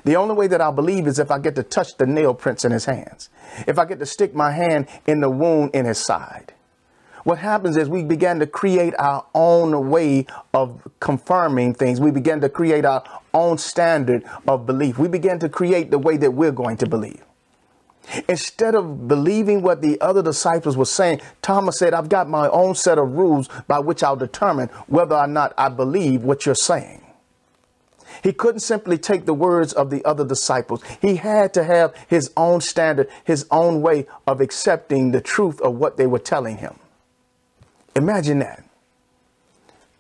The 0.06 0.16
only 0.16 0.34
way 0.34 0.48
that 0.48 0.60
I'll 0.60 0.72
believe 0.72 1.06
is 1.06 1.20
if 1.20 1.30
I 1.30 1.38
get 1.38 1.56
to 1.56 1.64
touch 1.64 1.98
the 1.98 2.08
nail 2.08 2.34
prints 2.34 2.66
in 2.66 2.72
his 2.72 2.86
hands, 2.86 3.30
if 3.68 3.78
I 3.78 3.86
get 3.86 4.00
to 4.00 4.08
stick 4.08 4.34
my 4.34 4.52
hand 4.52 4.88
in 5.06 5.22
the 5.22 5.30
wound 5.30 5.72
in 5.76 5.86
his 5.86 6.00
side. 6.00 6.54
What 7.24 7.38
happens 7.38 7.78
is 7.78 7.88
we 7.88 8.04
begin 8.04 8.40
to 8.40 8.48
create 8.48 8.94
our 9.00 9.26
own 9.34 9.90
way 9.90 10.26
of 10.54 10.86
confirming 11.00 11.74
things. 11.74 12.02
We 12.02 12.12
begin 12.12 12.42
to 12.42 12.50
create 12.50 12.84
our 12.84 13.04
own 13.34 13.58
standard 13.60 14.26
of 14.46 14.66
belief. 14.66 14.98
We 14.98 15.08
begin 15.08 15.40
to 15.40 15.48
create 15.48 15.90
the 15.90 16.00
way 16.00 16.18
that 16.18 16.32
we're 16.32 16.52
going 16.52 16.78
to 16.78 16.88
believe. 16.88 17.24
Instead 18.28 18.76
of 18.76 19.08
believing 19.08 19.62
what 19.62 19.82
the 19.82 20.00
other 20.02 20.22
disciples 20.22 20.78
were 20.78 20.86
saying, 20.86 21.22
Thomas 21.42 21.80
said, 21.80 21.94
I've 21.94 22.10
got 22.10 22.30
my 22.30 22.50
own 22.50 22.76
set 22.76 22.98
of 22.98 23.14
rules 23.14 23.50
by 23.68 23.80
which 23.80 24.04
I'll 24.04 24.16
determine 24.16 24.68
whether 24.88 25.16
or 25.16 25.28
not 25.28 25.54
I 25.58 25.70
believe 25.70 26.24
what 26.24 26.46
you're 26.46 26.56
saying. 26.56 27.02
He 28.22 28.32
couldn't 28.32 28.60
simply 28.60 28.98
take 28.98 29.26
the 29.26 29.34
words 29.34 29.74
of 29.74 29.90
the 29.90 30.04
other 30.06 30.26
disciples. 30.26 30.82
He 31.02 31.16
had 31.16 31.54
to 31.56 31.64
have 31.64 31.94
his 32.08 32.32
own 32.38 32.62
standard, 32.62 33.10
his 33.24 33.46
own 33.52 33.82
way 33.82 34.06
of 34.28 34.40
accepting 34.40 35.12
the 35.12 35.22
truth 35.22 35.60
of 35.62 35.76
what 35.76 35.98
they 35.98 36.08
were 36.08 36.20
telling 36.20 36.58
him. 36.58 36.80
Imagine 37.96 38.40
that. 38.40 38.64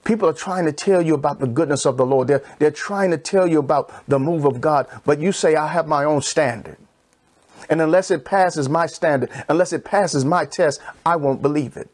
People 0.03 0.27
are 0.27 0.33
trying 0.33 0.65
to 0.65 0.71
tell 0.71 1.01
you 1.01 1.13
about 1.13 1.39
the 1.39 1.47
goodness 1.47 1.85
of 1.85 1.97
the 1.97 2.05
Lord. 2.05 2.27
They're, 2.27 2.43
they're 2.59 2.71
trying 2.71 3.11
to 3.11 3.17
tell 3.17 3.47
you 3.47 3.59
about 3.59 3.91
the 4.07 4.19
move 4.19 4.45
of 4.45 4.59
God, 4.59 4.87
but 5.05 5.19
you 5.19 5.31
say, 5.31 5.55
I 5.55 5.67
have 5.67 5.87
my 5.87 6.03
own 6.03 6.21
standard. 6.21 6.77
And 7.73 7.81
unless 7.81 8.11
it 8.11 8.23
passes 8.23 8.69
my 8.69 8.85
standard, 8.85 9.31
unless 9.49 9.73
it 9.73 9.83
passes 9.83 10.23
my 10.23 10.45
test, 10.45 10.79
I 11.03 11.15
won't 11.15 11.41
believe 11.41 11.75
it. 11.75 11.89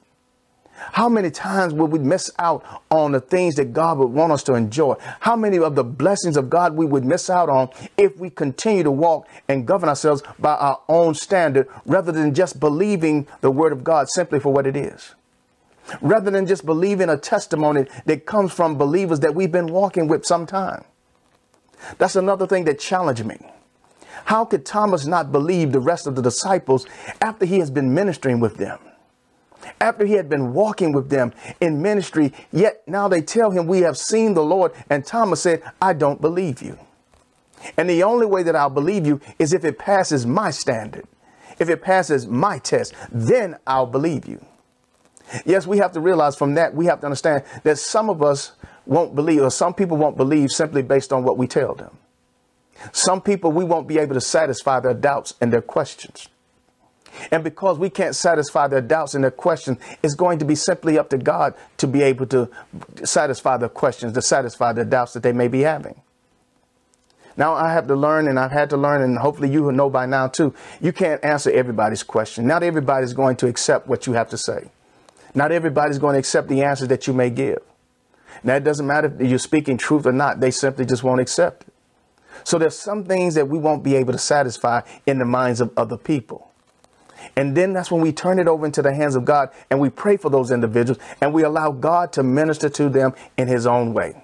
How 0.74 1.08
many 1.08 1.32
times 1.32 1.74
will 1.74 1.88
we 1.88 2.00
miss 2.00 2.30
out 2.38 2.66
on 2.92 3.14
the 3.14 3.22
things 3.22 3.56
that 3.56 3.72
God 3.72 3.98
would 3.98 4.10
want 4.12 4.34
us 4.34 4.44
to 4.44 4.56
enjoy? 4.56 4.96
How 5.22 5.38
many 5.38 5.58
of 5.58 5.76
the 5.76 5.86
blessings 5.86 6.36
of 6.36 6.50
God 6.50 6.76
we 6.76 6.86
would 6.86 7.06
miss 7.06 7.30
out 7.30 7.48
on 7.48 7.70
if 7.96 8.18
we 8.18 8.30
continue 8.30 8.84
to 8.84 8.92
walk 8.92 9.26
and 9.48 9.66
govern 9.66 9.88
ourselves 9.88 10.22
by 10.38 10.56
our 10.56 10.82
own 10.90 11.16
standard 11.16 11.70
rather 11.86 12.12
than 12.12 12.34
just 12.34 12.60
believing 12.60 13.26
the 13.40 13.50
word 13.50 13.72
of 13.72 13.86
God 13.86 14.10
simply 14.10 14.42
for 14.42 14.52
what 14.52 14.68
it 14.68 14.76
is? 14.76 15.16
Rather 16.02 16.30
than 16.30 16.46
just 16.46 16.66
believing 16.66 17.08
a 17.08 17.16
testimony 17.16 17.86
that 18.06 18.26
comes 18.26 18.52
from 18.52 18.78
believers 18.78 19.22
that 19.22 19.34
we've 19.34 19.54
been 19.54 19.68
walking 19.68 20.10
with 20.10 20.26
some 20.26 20.46
time. 20.46 20.84
That's 22.00 22.18
another 22.18 22.48
thing 22.48 22.66
that 22.66 22.80
challenged 22.80 23.24
me. 23.24 23.40
How 24.26 24.46
could 24.46 24.66
Thomas 24.66 25.06
not 25.06 25.32
believe 25.32 25.72
the 25.72 25.80
rest 25.80 26.08
of 26.08 26.16
the 26.16 26.22
disciples 26.22 26.86
after 27.22 27.46
he 27.46 27.60
has 27.60 27.70
been 27.70 27.94
ministering 27.94 28.40
with 28.40 28.58
them? 28.58 28.80
After 29.82 30.06
he 30.06 30.14
had 30.14 30.30
been 30.30 30.54
walking 30.54 30.94
with 30.94 31.10
them 31.10 31.34
in 31.60 31.82
ministry, 31.82 32.34
yet 32.52 32.82
now 32.88 33.08
they 33.08 33.22
tell 33.22 33.52
him, 33.52 33.68
We 33.68 33.82
have 33.82 33.98
seen 33.98 34.34
the 34.34 34.44
Lord. 34.44 34.72
And 34.90 35.06
Thomas 35.06 35.42
said, 35.42 35.64
I 35.82 35.94
don't 35.94 36.22
believe 36.22 36.62
you. 36.62 36.78
And 37.78 37.90
the 37.90 38.04
only 38.04 38.26
way 38.26 38.44
that 38.44 38.56
I'll 38.56 38.70
believe 38.70 39.06
you 39.06 39.20
is 39.38 39.54
if 39.54 39.66
it 39.66 39.78
passes 39.78 40.26
my 40.26 40.50
standard, 40.52 41.06
if 41.60 41.70
it 41.70 41.82
passes 41.82 42.26
my 42.26 42.58
test, 42.60 42.94
then 43.12 43.58
I'll 43.68 43.86
believe 43.86 44.26
you. 44.26 44.46
Yes, 45.46 45.68
we 45.68 45.78
have 45.78 45.92
to 45.92 46.00
realize 46.00 46.36
from 46.36 46.56
that, 46.56 46.74
we 46.74 46.86
have 46.86 47.02
to 47.02 47.06
understand 47.06 47.44
that 47.64 47.78
some 47.78 48.10
of 48.10 48.24
us 48.24 48.54
won't 48.86 49.14
believe, 49.14 49.42
or 49.42 49.52
some 49.52 49.74
people 49.74 49.98
won't 49.98 50.18
believe 50.18 50.50
simply 50.50 50.82
based 50.82 51.14
on 51.14 51.24
what 51.24 51.38
we 51.38 51.48
tell 51.48 51.76
them. 51.76 51.96
Some 52.92 53.22
people, 53.22 53.52
we 53.52 53.64
won't 53.64 53.88
be 53.88 53.98
able 53.98 54.14
to 54.14 54.22
satisfy 54.22 54.80
their 54.80 54.94
doubts 54.94 55.34
and 55.42 55.52
their 55.52 55.62
questions. 55.62 56.30
And 57.32 57.44
because 57.44 57.78
we 57.78 57.90
can't 57.90 58.16
satisfy 58.16 58.68
their 58.68 58.82
doubts 58.82 59.16
and 59.16 59.24
their 59.24 59.32
questions, 59.32 59.78
it's 60.04 60.16
going 60.16 60.40
to 60.40 60.46
be 60.46 60.56
simply 60.56 60.98
up 60.98 61.10
to 61.10 61.18
God 61.18 61.56
to 61.78 61.88
be 61.88 62.02
able 62.02 62.26
to 62.28 62.50
satisfy 63.04 63.58
their 63.58 63.70
questions, 63.70 64.14
to 64.14 64.22
satisfy 64.22 64.74
their 64.74 64.86
doubts 64.86 65.14
that 65.14 65.24
they 65.24 65.34
may 65.34 65.48
be 65.48 65.62
having. 65.62 66.02
Now 67.36 67.54
I 67.54 67.72
have 67.72 67.88
to 67.88 67.96
learn 67.96 68.28
and 68.28 68.38
I've 68.38 68.52
had 68.52 68.70
to 68.72 68.78
learn 68.78 69.02
and 69.02 69.18
hopefully 69.18 69.50
you 69.50 69.64
will 69.64 69.72
know 69.72 69.90
by 69.90 70.06
now 70.06 70.28
too. 70.28 70.54
You 70.82 70.92
can't 70.92 71.24
answer 71.24 71.50
everybody's 71.50 72.04
question. 72.04 72.46
Not 72.46 72.64
everybody's 72.64 73.14
going 73.14 73.38
to 73.38 73.48
accept 73.48 73.88
what 73.88 74.06
you 74.06 74.14
have 74.14 74.30
to 74.30 74.38
say. 74.38 74.70
Not 75.34 75.52
everybody's 75.52 76.00
going 76.00 76.14
to 76.14 76.20
accept 76.20 76.50
the 76.50 76.64
answers 76.64 76.90
that 76.90 77.08
you 77.08 77.14
may 77.14 77.30
give. 77.30 77.60
Now 78.44 78.56
it 78.56 78.64
doesn't 78.64 78.86
matter 78.86 79.14
if 79.20 79.30
you're 79.30 79.40
speaking 79.40 79.78
truth 79.78 80.06
or 80.06 80.12
not. 80.12 80.42
They 80.42 80.52
simply 80.52 80.86
just 80.86 81.04
won't 81.04 81.22
accept 81.22 81.64
it. 81.64 81.69
So 82.44 82.58
there's 82.58 82.78
some 82.78 83.04
things 83.04 83.36
that 83.36 83.48
we 83.48 83.58
won't 83.58 83.84
be 83.84 83.96
able 83.96 84.14
to 84.14 84.20
satisfy 84.20 84.82
in 85.06 85.20
the 85.20 85.26
minds 85.26 85.62
of 85.62 85.72
other 85.78 85.98
people. 85.98 86.50
And 87.36 87.56
then 87.56 87.74
that's 87.74 87.92
when 87.92 88.02
we 88.02 88.12
turn 88.12 88.40
it 88.40 88.48
over 88.48 88.66
into 88.66 88.82
the 88.82 88.94
hands 88.94 89.16
of 89.16 89.26
God 89.26 89.50
and 89.70 89.80
we 89.80 89.90
pray 89.90 90.18
for 90.18 90.30
those 90.30 90.52
individuals 90.52 91.02
and 91.22 91.34
we 91.34 91.44
allow 91.44 91.72
God 91.72 92.14
to 92.14 92.24
minister 92.24 92.70
to 92.70 92.90
them 92.90 93.14
in 93.38 93.48
his 93.48 93.66
own 93.66 93.94
way. 93.94 94.24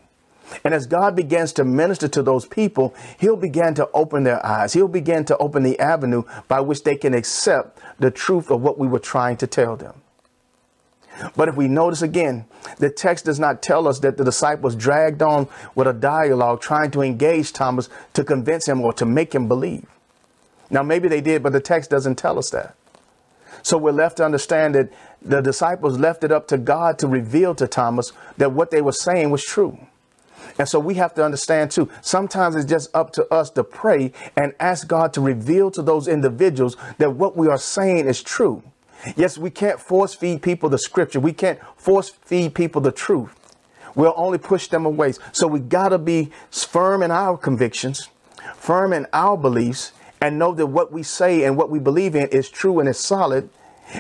And 0.64 0.74
as 0.74 0.86
God 0.86 1.16
begins 1.16 1.54
to 1.54 1.64
minister 1.64 2.08
to 2.10 2.22
those 2.22 2.46
people, 2.46 2.94
he'll 3.20 3.36
begin 3.36 3.74
to 3.76 3.90
open 3.94 4.24
their 4.24 4.46
eyes. 4.46 4.74
He'll 4.74 4.88
begin 4.88 5.26
to 5.26 5.38
open 5.38 5.64
the 5.64 5.80
avenue 5.80 6.24
by 6.48 6.60
which 6.60 6.84
they 6.84 6.96
can 6.96 7.14
accept 7.14 7.80
the 8.00 8.12
truth 8.12 8.52
of 8.52 8.62
what 8.62 8.78
we 8.78 8.88
were 8.88 9.00
trying 9.00 9.38
to 9.38 9.48
tell 9.48 9.76
them. 9.76 10.02
But 11.36 11.50
if 11.50 11.56
we 11.56 11.68
notice 11.68 12.02
again, 12.02 12.46
the 12.78 12.90
text 12.90 13.26
does 13.26 13.40
not 13.40 13.62
tell 13.62 13.88
us 13.88 14.00
that 14.00 14.18
the 14.18 14.24
disciples 14.24 14.76
dragged 14.76 15.22
on 15.22 15.48
with 15.74 15.88
a 15.88 15.94
dialogue 15.94 16.62
trying 16.62 16.92
to 16.92 17.02
engage 17.02 17.54
Thomas 17.54 17.90
to 18.14 18.24
convince 18.24 18.68
him 18.68 18.82
or 18.82 18.94
to 18.94 19.06
make 19.06 19.34
him 19.34 19.48
believe. 19.48 19.86
Now, 20.70 20.84
maybe 20.84 21.08
they 21.08 21.22
did, 21.22 21.44
but 21.44 21.54
the 21.54 21.62
text 21.62 21.90
doesn't 21.90 22.16
tell 22.16 22.38
us 22.38 22.50
that. 22.50 22.76
So 23.62 23.78
we're 23.78 23.92
left 23.92 24.18
to 24.18 24.26
understand 24.26 24.76
that 24.76 24.92
the 25.22 25.42
disciples 25.42 25.98
left 25.98 26.24
it 26.24 26.32
up 26.32 26.48
to 26.50 26.58
God 26.58 27.00
to 27.00 27.08
reveal 27.08 27.56
to 27.56 27.68
Thomas 27.68 28.12
that 28.38 28.52
what 28.52 28.72
they 28.72 28.82
were 28.82 28.92
saying 28.92 29.32
was 29.32 29.44
true. 29.44 29.80
And 30.58 30.70
so 30.70 30.80
we 30.80 30.96
have 30.96 31.14
to 31.16 31.26
understand 31.26 31.72
too, 31.72 31.90
sometimes 32.02 32.56
it's 32.56 32.66
just 32.66 32.96
up 32.96 33.12
to 33.14 33.32
us 33.34 33.50
to 33.52 33.64
pray 33.64 34.12
and 34.38 34.54
ask 34.60 34.88
God 34.88 35.14
to 35.14 35.22
reveal 35.22 35.72
to 35.72 35.82
those 35.82 36.08
individuals 36.08 36.78
that 36.98 37.14
what 37.14 37.36
we 37.36 37.48
are 37.48 37.58
saying 37.58 38.08
is 38.08 38.22
true. 38.22 38.64
Yes, 39.16 39.38
we 39.38 39.50
can't 39.50 39.80
force 39.80 40.14
feed 40.14 40.42
people 40.42 40.70
the 40.70 40.80
scripture. 40.80 41.20
We 41.20 41.34
can't 41.34 41.60
force 41.78 42.10
feed 42.10 42.56
people 42.56 42.82
the 42.82 42.92
truth. 42.92 43.32
We'll 43.96 44.14
only 44.18 44.38
push 44.38 44.68
them 44.68 44.86
away. 44.86 45.14
So 45.32 45.48
we 45.48 45.60
got 45.60 45.90
to 45.90 45.98
be 45.98 46.32
firm 46.52 47.02
in 47.02 47.12
our 47.12 47.38
convictions, 47.38 48.10
firm 48.56 48.92
in 48.94 49.08
our 49.14 49.38
beliefs, 49.38 49.94
and 50.20 50.40
know 50.40 50.54
that 50.54 50.68
what 50.68 50.92
we 50.92 51.04
say 51.04 51.44
and 51.44 51.56
what 51.56 51.70
we 51.70 51.80
believe 51.80 52.16
in 52.16 52.28
is 52.30 52.50
true 52.50 52.80
and 52.80 52.90
is 52.90 53.00
solid. 53.00 53.50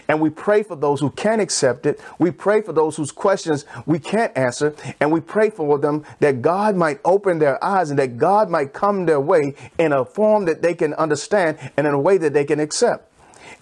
And 0.07 0.19
we 0.19 0.31
pray 0.31 0.63
for 0.63 0.75
those 0.75 1.00
who 1.00 1.12
can't 1.12 1.39
accept 1.39 1.85
it. 1.85 2.00
We 2.17 2.31
pray 2.31 2.62
for 2.62 2.74
those 2.74 2.97
whose 2.97 3.12
questions 3.12 3.65
we 3.85 4.00
can't 4.00 4.35
answer. 4.35 4.75
And 5.00 5.12
we 5.12 5.19
pray 5.21 5.51
for 5.51 5.77
them 5.77 6.03
that 6.19 6.41
God 6.41 6.75
might 6.75 7.00
open 7.05 7.38
their 7.38 7.63
eyes 7.63 7.91
and 7.91 8.00
that 8.00 8.17
God 8.17 8.50
might 8.50 8.74
come 8.74 9.05
their 9.05 9.19
way 9.19 9.53
in 9.77 9.93
a 9.93 10.03
form 10.03 10.45
that 10.45 10.63
they 10.63 10.74
can 10.74 10.93
understand 10.95 11.59
and 11.77 11.85
in 11.85 11.93
a 11.93 12.00
way 12.00 12.17
that 12.17 12.33
they 12.33 12.43
can 12.43 12.59
accept. 12.59 13.12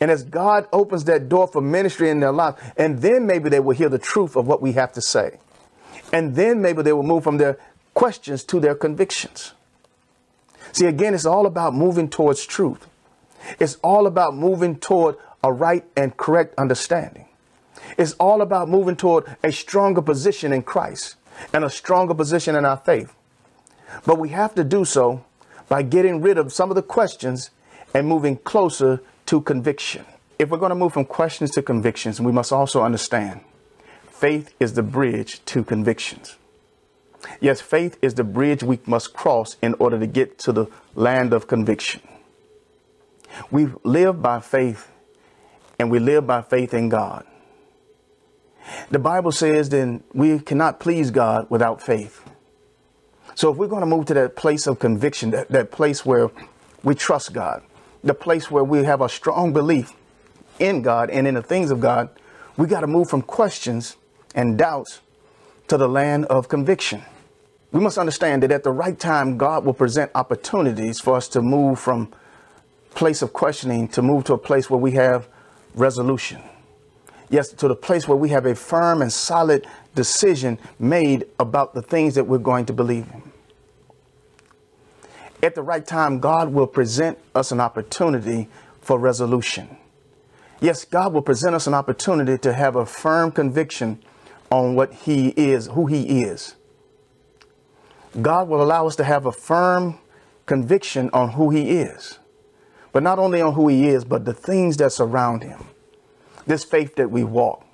And 0.03 0.11
as 0.11 0.23
God 0.23 0.67
opens 0.73 1.05
that 1.05 1.29
door 1.29 1.47
for 1.47 1.61
ministry 1.61 2.09
in 2.09 2.19
their 2.19 2.33
life, 2.33 2.55
and 2.75 3.01
then 3.01 3.25
maybe 3.25 3.47
they 3.47 3.61
will 3.61 3.73
hear 3.73 3.87
the 3.87 3.97
truth 3.97 4.35
of 4.35 4.45
what 4.45 4.61
we 4.61 4.73
have 4.73 4.91
to 4.91 5.01
say. 5.01 5.39
And 6.11 6.35
then 6.35 6.61
maybe 6.61 6.81
they 6.81 6.91
will 6.91 7.03
move 7.03 7.23
from 7.23 7.37
their 7.37 7.57
questions 7.93 8.43
to 8.43 8.59
their 8.59 8.75
convictions. 8.75 9.53
See, 10.73 10.87
again, 10.87 11.13
it's 11.13 11.25
all 11.25 11.45
about 11.45 11.73
moving 11.73 12.09
towards 12.09 12.45
truth. 12.45 12.85
It's 13.61 13.75
all 13.75 14.05
about 14.05 14.35
moving 14.35 14.75
toward 14.75 15.15
a 15.41 15.53
right 15.53 15.85
and 15.95 16.17
correct 16.17 16.53
understanding. 16.57 17.29
It's 17.97 18.11
all 18.15 18.41
about 18.41 18.67
moving 18.67 18.97
toward 18.97 19.37
a 19.41 19.53
stronger 19.53 20.01
position 20.01 20.51
in 20.51 20.63
Christ 20.63 21.15
and 21.53 21.63
a 21.63 21.69
stronger 21.69 22.13
position 22.13 22.57
in 22.57 22.65
our 22.65 22.75
faith. 22.75 23.15
But 24.05 24.19
we 24.19 24.29
have 24.29 24.53
to 24.55 24.65
do 24.65 24.83
so 24.83 25.23
by 25.69 25.81
getting 25.81 26.19
rid 26.21 26.37
of 26.37 26.51
some 26.51 26.69
of 26.69 26.75
the 26.75 26.81
questions 26.81 27.51
and 27.93 28.05
moving 28.05 28.35
closer 28.35 28.99
to 29.27 29.41
conviction. 29.41 30.05
If 30.39 30.49
we're 30.49 30.57
going 30.57 30.69
to 30.69 30.75
move 30.75 30.93
from 30.93 31.05
questions 31.05 31.51
to 31.51 31.61
convictions, 31.61 32.19
we 32.19 32.31
must 32.31 32.51
also 32.51 32.83
understand 32.83 33.41
faith 34.09 34.53
is 34.59 34.73
the 34.73 34.83
bridge 34.83 35.43
to 35.45 35.63
convictions. 35.63 36.37
Yes, 37.39 37.61
faith 37.61 37.97
is 38.01 38.15
the 38.15 38.23
bridge 38.23 38.63
we 38.63 38.79
must 38.85 39.13
cross 39.13 39.57
in 39.61 39.75
order 39.75 39.99
to 39.99 40.07
get 40.07 40.37
to 40.39 40.51
the 40.51 40.67
land 40.95 41.33
of 41.33 41.47
conviction. 41.47 42.01
We 43.49 43.69
live 43.83 44.21
by 44.21 44.39
faith 44.39 44.89
and 45.79 45.89
we 45.89 45.99
live 45.99 46.27
by 46.27 46.41
faith 46.41 46.73
in 46.73 46.89
God. 46.89 47.25
The 48.89 48.99
Bible 48.99 49.31
says 49.31 49.69
then 49.69 50.03
we 50.13 50.39
cannot 50.39 50.79
please 50.79 51.11
God 51.11 51.49
without 51.49 51.81
faith. 51.81 52.23
So 53.35 53.51
if 53.51 53.57
we're 53.57 53.67
going 53.67 53.81
to 53.81 53.87
move 53.87 54.05
to 54.05 54.13
that 54.13 54.35
place 54.35 54.67
of 54.67 54.79
conviction, 54.79 55.31
that, 55.31 55.49
that 55.49 55.71
place 55.71 56.05
where 56.05 56.29
we 56.83 56.95
trust 56.95 57.33
God, 57.33 57.63
the 58.03 58.13
place 58.13 58.51
where 58.51 58.63
we 58.63 58.83
have 58.83 59.01
a 59.01 59.09
strong 59.09 59.53
belief 59.53 59.93
in 60.59 60.81
God 60.81 61.09
and 61.09 61.27
in 61.27 61.35
the 61.35 61.43
things 61.43 61.71
of 61.71 61.79
God, 61.79 62.09
we 62.57 62.67
got 62.67 62.81
to 62.81 62.87
move 62.87 63.09
from 63.09 63.21
questions 63.21 63.97
and 64.35 64.57
doubts 64.57 65.01
to 65.67 65.77
the 65.77 65.87
land 65.87 66.25
of 66.25 66.49
conviction. 66.49 67.01
We 67.71 67.79
must 67.79 67.97
understand 67.97 68.43
that 68.43 68.51
at 68.51 68.63
the 68.63 68.71
right 68.71 68.99
time, 68.99 69.37
God 69.37 69.65
will 69.65 69.73
present 69.73 70.11
opportunities 70.13 70.99
for 70.99 71.15
us 71.15 71.27
to 71.29 71.41
move 71.41 71.79
from 71.79 72.13
place 72.93 73.21
of 73.21 73.33
questioning 73.33 73.87
to 73.87 74.01
move 74.01 74.23
to 74.25 74.33
a 74.33 74.37
place 74.37 74.69
where 74.69 74.79
we 74.79 74.91
have 74.91 75.27
resolution. 75.73 76.41
Yes, 77.29 77.49
to 77.53 77.67
the 77.67 77.75
place 77.75 78.07
where 78.07 78.17
we 78.17 78.29
have 78.29 78.45
a 78.45 78.53
firm 78.53 79.01
and 79.01 79.11
solid 79.11 79.65
decision 79.95 80.59
made 80.77 81.25
about 81.39 81.73
the 81.73 81.81
things 81.81 82.15
that 82.15 82.25
we're 82.25 82.37
going 82.37 82.65
to 82.67 82.73
believe 82.73 83.07
in. 83.11 83.22
At 85.43 85.55
the 85.55 85.61
right 85.61 85.85
time, 85.85 86.19
God 86.19 86.53
will 86.53 86.67
present 86.67 87.19
us 87.35 87.51
an 87.51 87.59
opportunity 87.59 88.47
for 88.79 88.97
resolution. 88.97 89.75
Yes, 90.61 90.85
God 90.85 91.11
will 91.11 91.21
present 91.21 91.53
us 91.53 91.67
an 91.67 91.73
opportunity 91.73 92.37
to 92.37 92.53
have 92.53 92.77
a 92.77 92.85
firm 92.85 93.29
conviction 93.29 94.01
on 94.49 94.73
what 94.73 94.93
He 94.93 95.29
is, 95.29 95.67
who 95.67 95.87
He 95.87 96.21
is. 96.21 96.55
God 98.21 98.47
will 98.47 98.63
allow 98.63 98.87
us 98.87 98.95
to 98.95 99.03
have 99.03 99.25
a 99.25 99.33
firm 99.33 99.99
conviction 100.45 101.09
on 101.11 101.31
who 101.31 101.49
He 101.49 101.71
is, 101.71 102.19
but 102.93 103.03
not 103.03 103.19
only 103.19 103.41
on 103.41 103.53
who 103.53 103.67
He 103.67 103.89
is, 103.89 104.05
but 104.05 104.23
the 104.23 104.33
things 104.33 104.77
that 104.77 104.93
surround 104.93 105.43
Him. 105.43 105.65
This 106.47 106.63
faith 106.63 106.95
that 106.95 107.11
we 107.11 107.25
walk, 107.25 107.65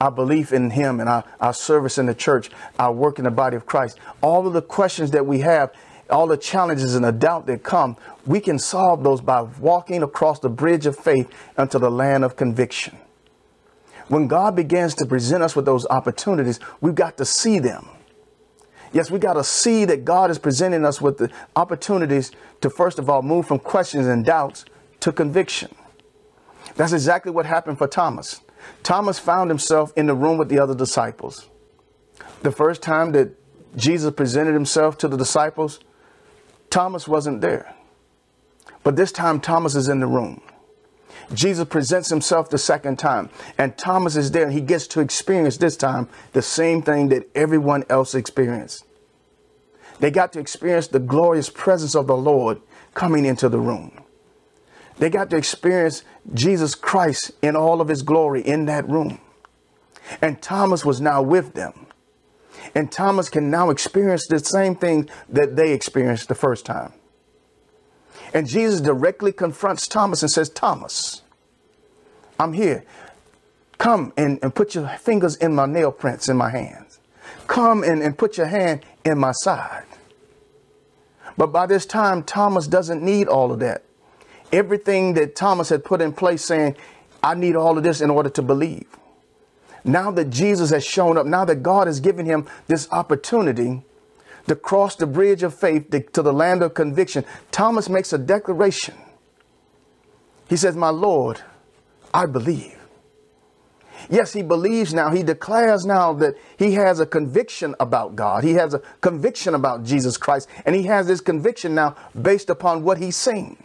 our 0.00 0.10
belief 0.10 0.50
in 0.50 0.70
Him 0.70 1.00
and 1.00 1.10
our, 1.10 1.24
our 1.42 1.52
service 1.52 1.98
in 1.98 2.06
the 2.06 2.14
church, 2.14 2.50
our 2.78 2.92
work 2.92 3.18
in 3.18 3.24
the 3.24 3.30
body 3.30 3.56
of 3.56 3.66
Christ, 3.66 3.98
all 4.22 4.46
of 4.46 4.54
the 4.54 4.62
questions 4.62 5.10
that 5.10 5.26
we 5.26 5.40
have, 5.40 5.70
all 6.10 6.26
the 6.26 6.36
challenges 6.36 6.94
and 6.94 7.04
the 7.04 7.12
doubt 7.12 7.46
that 7.46 7.62
come, 7.62 7.96
we 8.24 8.40
can 8.40 8.58
solve 8.58 9.02
those 9.02 9.20
by 9.20 9.42
walking 9.42 10.02
across 10.02 10.38
the 10.38 10.48
bridge 10.48 10.86
of 10.86 10.96
faith 10.96 11.30
unto 11.56 11.78
the 11.78 11.90
land 11.90 12.24
of 12.24 12.36
conviction. 12.36 12.96
When 14.08 14.28
God 14.28 14.54
begins 14.54 14.94
to 14.96 15.06
present 15.06 15.42
us 15.42 15.56
with 15.56 15.64
those 15.64 15.84
opportunities, 15.86 16.60
we've 16.80 16.94
got 16.94 17.16
to 17.16 17.24
see 17.24 17.58
them. 17.58 17.88
Yes, 18.92 19.10
we 19.10 19.18
got 19.18 19.34
to 19.34 19.44
see 19.44 19.84
that 19.84 20.04
God 20.04 20.30
is 20.30 20.38
presenting 20.38 20.84
us 20.84 21.00
with 21.00 21.18
the 21.18 21.30
opportunities 21.56 22.30
to, 22.60 22.70
first 22.70 22.98
of 22.98 23.10
all, 23.10 23.22
move 23.22 23.46
from 23.46 23.58
questions 23.58 24.06
and 24.06 24.24
doubts 24.24 24.64
to 25.00 25.12
conviction. 25.12 25.74
That's 26.76 26.92
exactly 26.92 27.32
what 27.32 27.46
happened 27.46 27.78
for 27.78 27.88
Thomas. 27.88 28.40
Thomas 28.82 29.18
found 29.18 29.50
himself 29.50 29.92
in 29.96 30.06
the 30.06 30.14
room 30.14 30.38
with 30.38 30.48
the 30.48 30.58
other 30.58 30.74
disciples. 30.74 31.48
The 32.42 32.52
first 32.52 32.82
time 32.82 33.12
that 33.12 33.34
Jesus 33.76 34.12
presented 34.14 34.54
himself 34.54 34.96
to 34.98 35.08
the 35.08 35.16
disciples, 35.16 35.80
Thomas 36.70 37.08
wasn't 37.08 37.40
there. 37.40 37.74
But 38.82 38.96
this 38.96 39.12
time, 39.12 39.40
Thomas 39.40 39.74
is 39.74 39.88
in 39.88 40.00
the 40.00 40.06
room. 40.06 40.40
Jesus 41.34 41.66
presents 41.66 42.08
himself 42.08 42.50
the 42.50 42.58
second 42.58 42.98
time, 42.98 43.30
and 43.58 43.76
Thomas 43.76 44.16
is 44.16 44.30
there. 44.30 44.44
And 44.44 44.52
he 44.52 44.60
gets 44.60 44.86
to 44.88 45.00
experience 45.00 45.56
this 45.56 45.76
time 45.76 46.08
the 46.32 46.42
same 46.42 46.82
thing 46.82 47.08
that 47.08 47.28
everyone 47.34 47.84
else 47.88 48.14
experienced. 48.14 48.84
They 49.98 50.10
got 50.10 50.32
to 50.34 50.38
experience 50.38 50.88
the 50.88 51.00
glorious 51.00 51.50
presence 51.50 51.94
of 51.94 52.06
the 52.06 52.16
Lord 52.16 52.60
coming 52.94 53.24
into 53.24 53.48
the 53.48 53.58
room. 53.58 54.02
They 54.98 55.10
got 55.10 55.30
to 55.30 55.36
experience 55.36 56.04
Jesus 56.32 56.74
Christ 56.74 57.32
in 57.42 57.56
all 57.56 57.80
of 57.80 57.88
his 57.88 58.02
glory 58.02 58.42
in 58.42 58.66
that 58.66 58.88
room. 58.88 59.20
And 60.22 60.40
Thomas 60.40 60.84
was 60.84 61.00
now 61.00 61.22
with 61.22 61.54
them. 61.54 61.85
And 62.74 62.90
Thomas 62.90 63.28
can 63.28 63.50
now 63.50 63.70
experience 63.70 64.26
the 64.26 64.38
same 64.38 64.74
thing 64.74 65.08
that 65.28 65.56
they 65.56 65.72
experienced 65.72 66.28
the 66.28 66.34
first 66.34 66.66
time. 66.66 66.92
And 68.34 68.46
Jesus 68.46 68.80
directly 68.80 69.32
confronts 69.32 69.88
Thomas 69.88 70.22
and 70.22 70.30
says, 70.30 70.50
Thomas, 70.50 71.22
I'm 72.38 72.52
here. 72.52 72.84
Come 73.78 74.12
and, 74.16 74.38
and 74.42 74.54
put 74.54 74.74
your 74.74 74.88
fingers 74.88 75.36
in 75.36 75.54
my 75.54 75.66
nail 75.66 75.92
prints 75.92 76.28
in 76.28 76.36
my 76.36 76.50
hands. 76.50 76.98
Come 77.46 77.82
and, 77.82 78.02
and 78.02 78.16
put 78.16 78.36
your 78.36 78.46
hand 78.46 78.84
in 79.04 79.18
my 79.18 79.32
side. 79.32 79.84
But 81.36 81.48
by 81.48 81.66
this 81.66 81.86
time, 81.86 82.22
Thomas 82.22 82.66
doesn't 82.66 83.02
need 83.02 83.28
all 83.28 83.52
of 83.52 83.60
that 83.60 83.86
everything 84.52 85.14
that 85.14 85.36
Thomas 85.36 85.68
had 85.68 85.84
put 85.84 86.00
in 86.00 86.12
place 86.12 86.44
saying, 86.44 86.76
I 87.22 87.34
need 87.34 87.56
all 87.56 87.76
of 87.76 87.84
this 87.84 88.00
in 88.00 88.10
order 88.10 88.30
to 88.30 88.42
believe. 88.42 88.86
Now 89.86 90.10
that 90.10 90.30
Jesus 90.30 90.70
has 90.70 90.84
shown 90.84 91.16
up, 91.16 91.26
now 91.26 91.44
that 91.44 91.62
God 91.62 91.86
has 91.86 92.00
given 92.00 92.26
him 92.26 92.46
this 92.66 92.88
opportunity 92.90 93.84
to 94.48 94.56
cross 94.56 94.96
the 94.96 95.06
bridge 95.06 95.44
of 95.44 95.54
faith 95.54 95.90
to 96.12 96.22
the 96.22 96.32
land 96.32 96.62
of 96.62 96.74
conviction, 96.74 97.24
Thomas 97.52 97.88
makes 97.88 98.12
a 98.12 98.18
declaration. 98.18 98.96
He 100.48 100.56
says, 100.56 100.76
My 100.76 100.90
Lord, 100.90 101.40
I 102.12 102.26
believe. 102.26 102.76
Yes, 104.10 104.32
he 104.32 104.42
believes 104.42 104.92
now. 104.92 105.10
He 105.10 105.22
declares 105.22 105.86
now 105.86 106.12
that 106.14 106.34
he 106.58 106.74
has 106.74 107.00
a 107.00 107.06
conviction 107.06 107.74
about 107.80 108.16
God. 108.16 108.44
He 108.44 108.54
has 108.54 108.74
a 108.74 108.80
conviction 109.00 109.54
about 109.54 109.84
Jesus 109.84 110.16
Christ. 110.16 110.48
And 110.64 110.74
he 110.74 110.84
has 110.84 111.06
this 111.06 111.20
conviction 111.20 111.74
now 111.74 111.96
based 112.20 112.50
upon 112.50 112.82
what 112.82 112.98
he's 112.98 113.16
seen. 113.16 113.56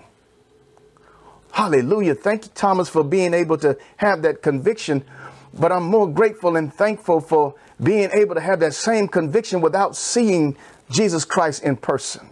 Hallelujah. 1.51 2.15
Thank 2.15 2.45
you, 2.45 2.51
Thomas, 2.55 2.89
for 2.89 3.03
being 3.03 3.33
able 3.33 3.57
to 3.57 3.77
have 3.97 4.21
that 4.21 4.41
conviction. 4.41 5.03
But 5.53 5.71
I'm 5.71 5.83
more 5.83 6.07
grateful 6.07 6.55
and 6.55 6.73
thankful 6.73 7.19
for 7.19 7.55
being 7.81 8.09
able 8.13 8.35
to 8.35 8.41
have 8.41 8.59
that 8.61 8.73
same 8.73 9.07
conviction 9.07 9.61
without 9.61 9.95
seeing 9.95 10.57
Jesus 10.89 11.25
Christ 11.25 11.63
in 11.63 11.77
person. 11.77 12.27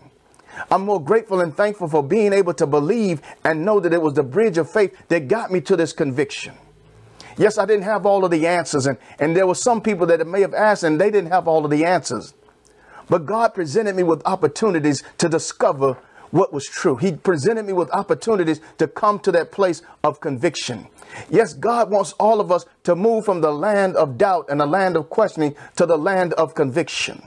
I'm 0.72 0.82
more 0.84 1.02
grateful 1.02 1.42
and 1.42 1.56
thankful 1.56 1.88
for 1.88 2.04
being 2.04 2.34
able 2.34 2.54
to 2.56 2.68
believe 2.68 3.22
and 3.44 3.64
know 3.66 3.80
that 3.80 3.94
it 3.94 4.02
was 4.02 4.14
the 4.14 4.24
bridge 4.24 4.58
of 4.58 4.70
faith 4.70 4.96
that 5.08 5.28
got 5.28 5.52
me 5.52 5.62
to 5.62 5.76
this 5.76 5.94
conviction. 5.94 6.56
Yes, 7.38 7.58
I 7.58 7.66
didn't 7.66 7.84
have 7.84 8.06
all 8.06 8.26
of 8.26 8.32
the 8.32 8.46
answers, 8.48 8.86
and, 8.86 8.98
and 9.18 9.36
there 9.36 9.48
were 9.48 9.56
some 9.56 9.82
people 9.82 10.06
that 10.08 10.26
may 10.28 10.42
have 10.42 10.54
asked 10.54 10.84
and 10.84 11.00
they 11.00 11.10
didn't 11.10 11.32
have 11.32 11.48
all 11.48 11.64
of 11.64 11.72
the 11.72 11.86
answers. 11.86 12.34
But 13.10 13.26
God 13.26 13.54
presented 13.54 13.96
me 13.96 14.04
with 14.04 14.22
opportunities 14.26 15.04
to 15.18 15.30
discover 15.30 15.98
what 16.32 16.54
was 16.54 16.66
true. 16.66 16.96
He 16.96 17.14
presented 17.14 17.66
me 17.66 17.74
with 17.74 17.90
opportunities 17.92 18.62
to 18.78 18.88
come 18.88 19.20
to 19.20 19.32
that 19.34 19.52
place 19.52 19.82
of 20.04 20.20
conviction. 20.20 20.88
Yes, 21.30 21.54
God 21.54 21.90
wants 21.90 22.14
all 22.14 22.40
of 22.40 22.52
us 22.52 22.66
to 22.84 22.96
move 22.96 23.26
from 23.26 23.42
the 23.42 23.52
land 23.52 23.96
of 23.96 24.18
doubt 24.18 24.48
and 24.50 24.60
the 24.60 24.66
land 24.66 24.96
of 24.96 25.10
questioning 25.10 25.56
to 25.76 25.86
the 25.86 25.98
land 25.98 26.34
of 26.34 26.56
conviction. 26.56 27.24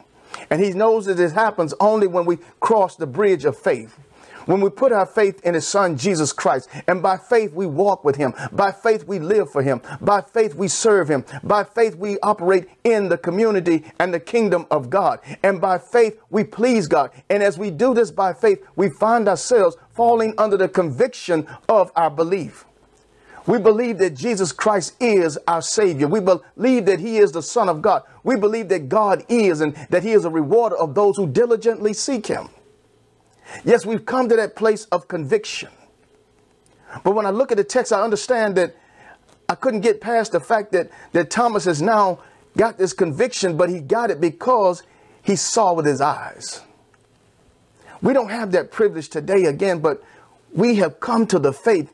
And 0.51 0.63
He 0.63 0.71
knows 0.71 1.07
that 1.07 1.17
this 1.17 1.33
happens 1.33 1.75
only 1.81 2.07
when 2.07 2.25
we 2.25 2.39
cross 2.61 2.97
the 2.97 3.07
bridge 3.07 3.45
of 3.45 3.59
faith. 3.59 3.99
When 4.47 4.61
we 4.61 4.71
put 4.71 4.93
our 4.93 5.07
faith 5.07 5.41
in 5.45 5.55
His 5.55 5.67
Son, 5.67 5.97
Jesus 5.97 6.33
Christ, 6.33 6.69
and 6.87 7.03
by 7.03 7.17
faith 7.17 7.53
we 7.53 7.67
walk 7.67 8.05
with 8.05 8.17
Him, 8.17 8.35
by 8.53 8.73
faith 8.73 9.07
we 9.07 9.19
live 9.19 9.51
for 9.51 9.63
Him, 9.63 9.81
by 10.01 10.21
faith 10.21 10.55
we 10.55 10.69
serve 10.69 11.09
Him, 11.09 11.25
by 11.43 11.65
faith 11.65 11.97
we 11.97 12.19
operate 12.21 12.69
in 12.85 13.09
the 13.09 13.19
community 13.19 13.85
and 13.99 14.13
the 14.13 14.21
kingdom 14.21 14.67
of 14.71 14.91
God, 14.91 15.21
and 15.43 15.61
by 15.61 15.79
faith 15.79 16.21
we 16.31 16.45
please 16.45 16.89
God. 16.89 17.11
And 17.31 17.43
as 17.43 17.59
we 17.59 17.71
do 17.71 17.95
this 17.95 18.11
by 18.11 18.33
faith, 18.33 18.65
we 18.77 18.91
find 18.91 19.29
ourselves 19.29 19.77
falling 19.93 20.35
under 20.39 20.57
the 20.57 20.69
conviction 20.69 21.47
of 21.69 21.93
our 21.95 22.11
belief. 22.11 22.65
We 23.47 23.59
believe 23.59 23.99
that 23.99 24.15
Jesus 24.15 24.53
Christ 24.53 24.95
is 25.01 25.37
our 25.49 25.63
Savior. 25.63 26.07
We 26.07 26.21
believe 26.21 26.87
that 26.87 27.01
He 27.01 27.19
is 27.19 27.33
the 27.33 27.43
Son 27.43 27.69
of 27.69 27.83
God. 27.83 28.03
We 28.23 28.37
believe 28.37 28.69
that 28.69 28.89
God 28.89 29.25
is 29.29 29.61
and 29.61 29.75
that 29.91 30.05
He 30.05 30.13
is 30.13 30.25
a 30.25 30.31
rewarder 30.31 30.77
of 30.77 30.95
those 30.95 31.17
who 31.17 31.27
diligently 31.27 31.93
seek 31.93 32.27
Him. 32.29 32.49
Yes, 33.65 33.87
we've 33.87 34.05
come 34.07 34.29
to 34.29 34.37
that 34.37 34.57
place 34.57 34.85
of 34.87 35.09
conviction. 35.09 35.71
But 37.05 37.13
when 37.13 37.27
I 37.27 37.31
look 37.31 37.51
at 37.51 37.57
the 37.57 37.65
text, 37.65 37.93
I 37.93 38.03
understand 38.03 38.57
that 38.57 38.77
I 39.49 39.55
couldn't 39.55 39.81
get 39.81 40.01
past 40.01 40.33
the 40.33 40.41
fact 40.41 40.73
that, 40.73 40.91
that 41.13 41.31
Thomas 41.31 41.65
has 41.65 41.83
now 41.83 42.21
got 42.57 42.79
this 42.79 42.93
conviction, 42.93 43.57
but 43.57 43.69
he 43.69 43.81
got 43.81 44.11
it 44.11 44.21
because 44.21 44.83
he 45.23 45.37
saw 45.37 45.73
with 45.73 45.87
his 45.87 46.01
eyes. 46.01 46.63
We 48.03 48.13
don't 48.13 48.31
have 48.31 48.53
that 48.53 48.71
privilege 48.71 49.09
today 49.09 49.45
again, 49.45 49.81
but 49.81 50.03
we 50.53 50.77
have 50.77 51.01
come 51.01 51.27
to 51.29 51.39
the 51.39 51.53
faith 51.53 51.93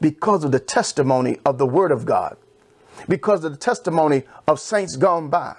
because 0.00 0.44
of 0.44 0.52
the 0.52 0.60
testimony 0.60 1.38
of 1.44 1.58
the 1.58 1.66
Word 1.66 1.92
of 1.92 2.04
God. 2.04 2.36
because 3.08 3.44
of 3.44 3.52
the 3.52 3.58
testimony 3.58 4.22
of 4.46 4.60
saints 4.60 4.96
gone 4.96 5.28
by. 5.28 5.54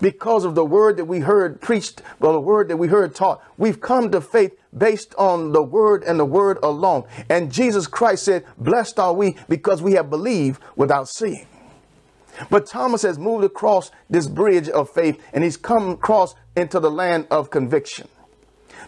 Because 0.00 0.44
of 0.44 0.54
the 0.54 0.64
word 0.64 0.96
that 0.96 1.04
we 1.04 1.20
heard 1.20 1.60
preached, 1.60 2.02
well, 2.20 2.32
the 2.32 2.40
word 2.40 2.68
that 2.68 2.76
we 2.76 2.88
heard 2.88 3.14
taught, 3.14 3.42
we've 3.56 3.80
come 3.80 4.10
to 4.10 4.20
faith 4.20 4.56
based 4.76 5.14
on 5.16 5.52
the 5.52 5.62
word 5.62 6.02
and 6.04 6.18
the 6.18 6.24
word 6.24 6.58
alone. 6.62 7.04
And 7.28 7.52
Jesus 7.52 7.86
Christ 7.86 8.24
said, 8.24 8.44
Blessed 8.58 8.98
are 8.98 9.12
we 9.12 9.36
because 9.48 9.82
we 9.82 9.92
have 9.92 10.10
believed 10.10 10.62
without 10.76 11.08
seeing. 11.08 11.46
But 12.50 12.66
Thomas 12.66 13.02
has 13.02 13.18
moved 13.18 13.44
across 13.44 13.90
this 14.10 14.28
bridge 14.28 14.68
of 14.68 14.90
faith 14.90 15.22
and 15.32 15.42
he's 15.42 15.56
come 15.56 15.90
across 15.90 16.34
into 16.54 16.80
the 16.80 16.90
land 16.90 17.26
of 17.30 17.50
conviction. 17.50 18.08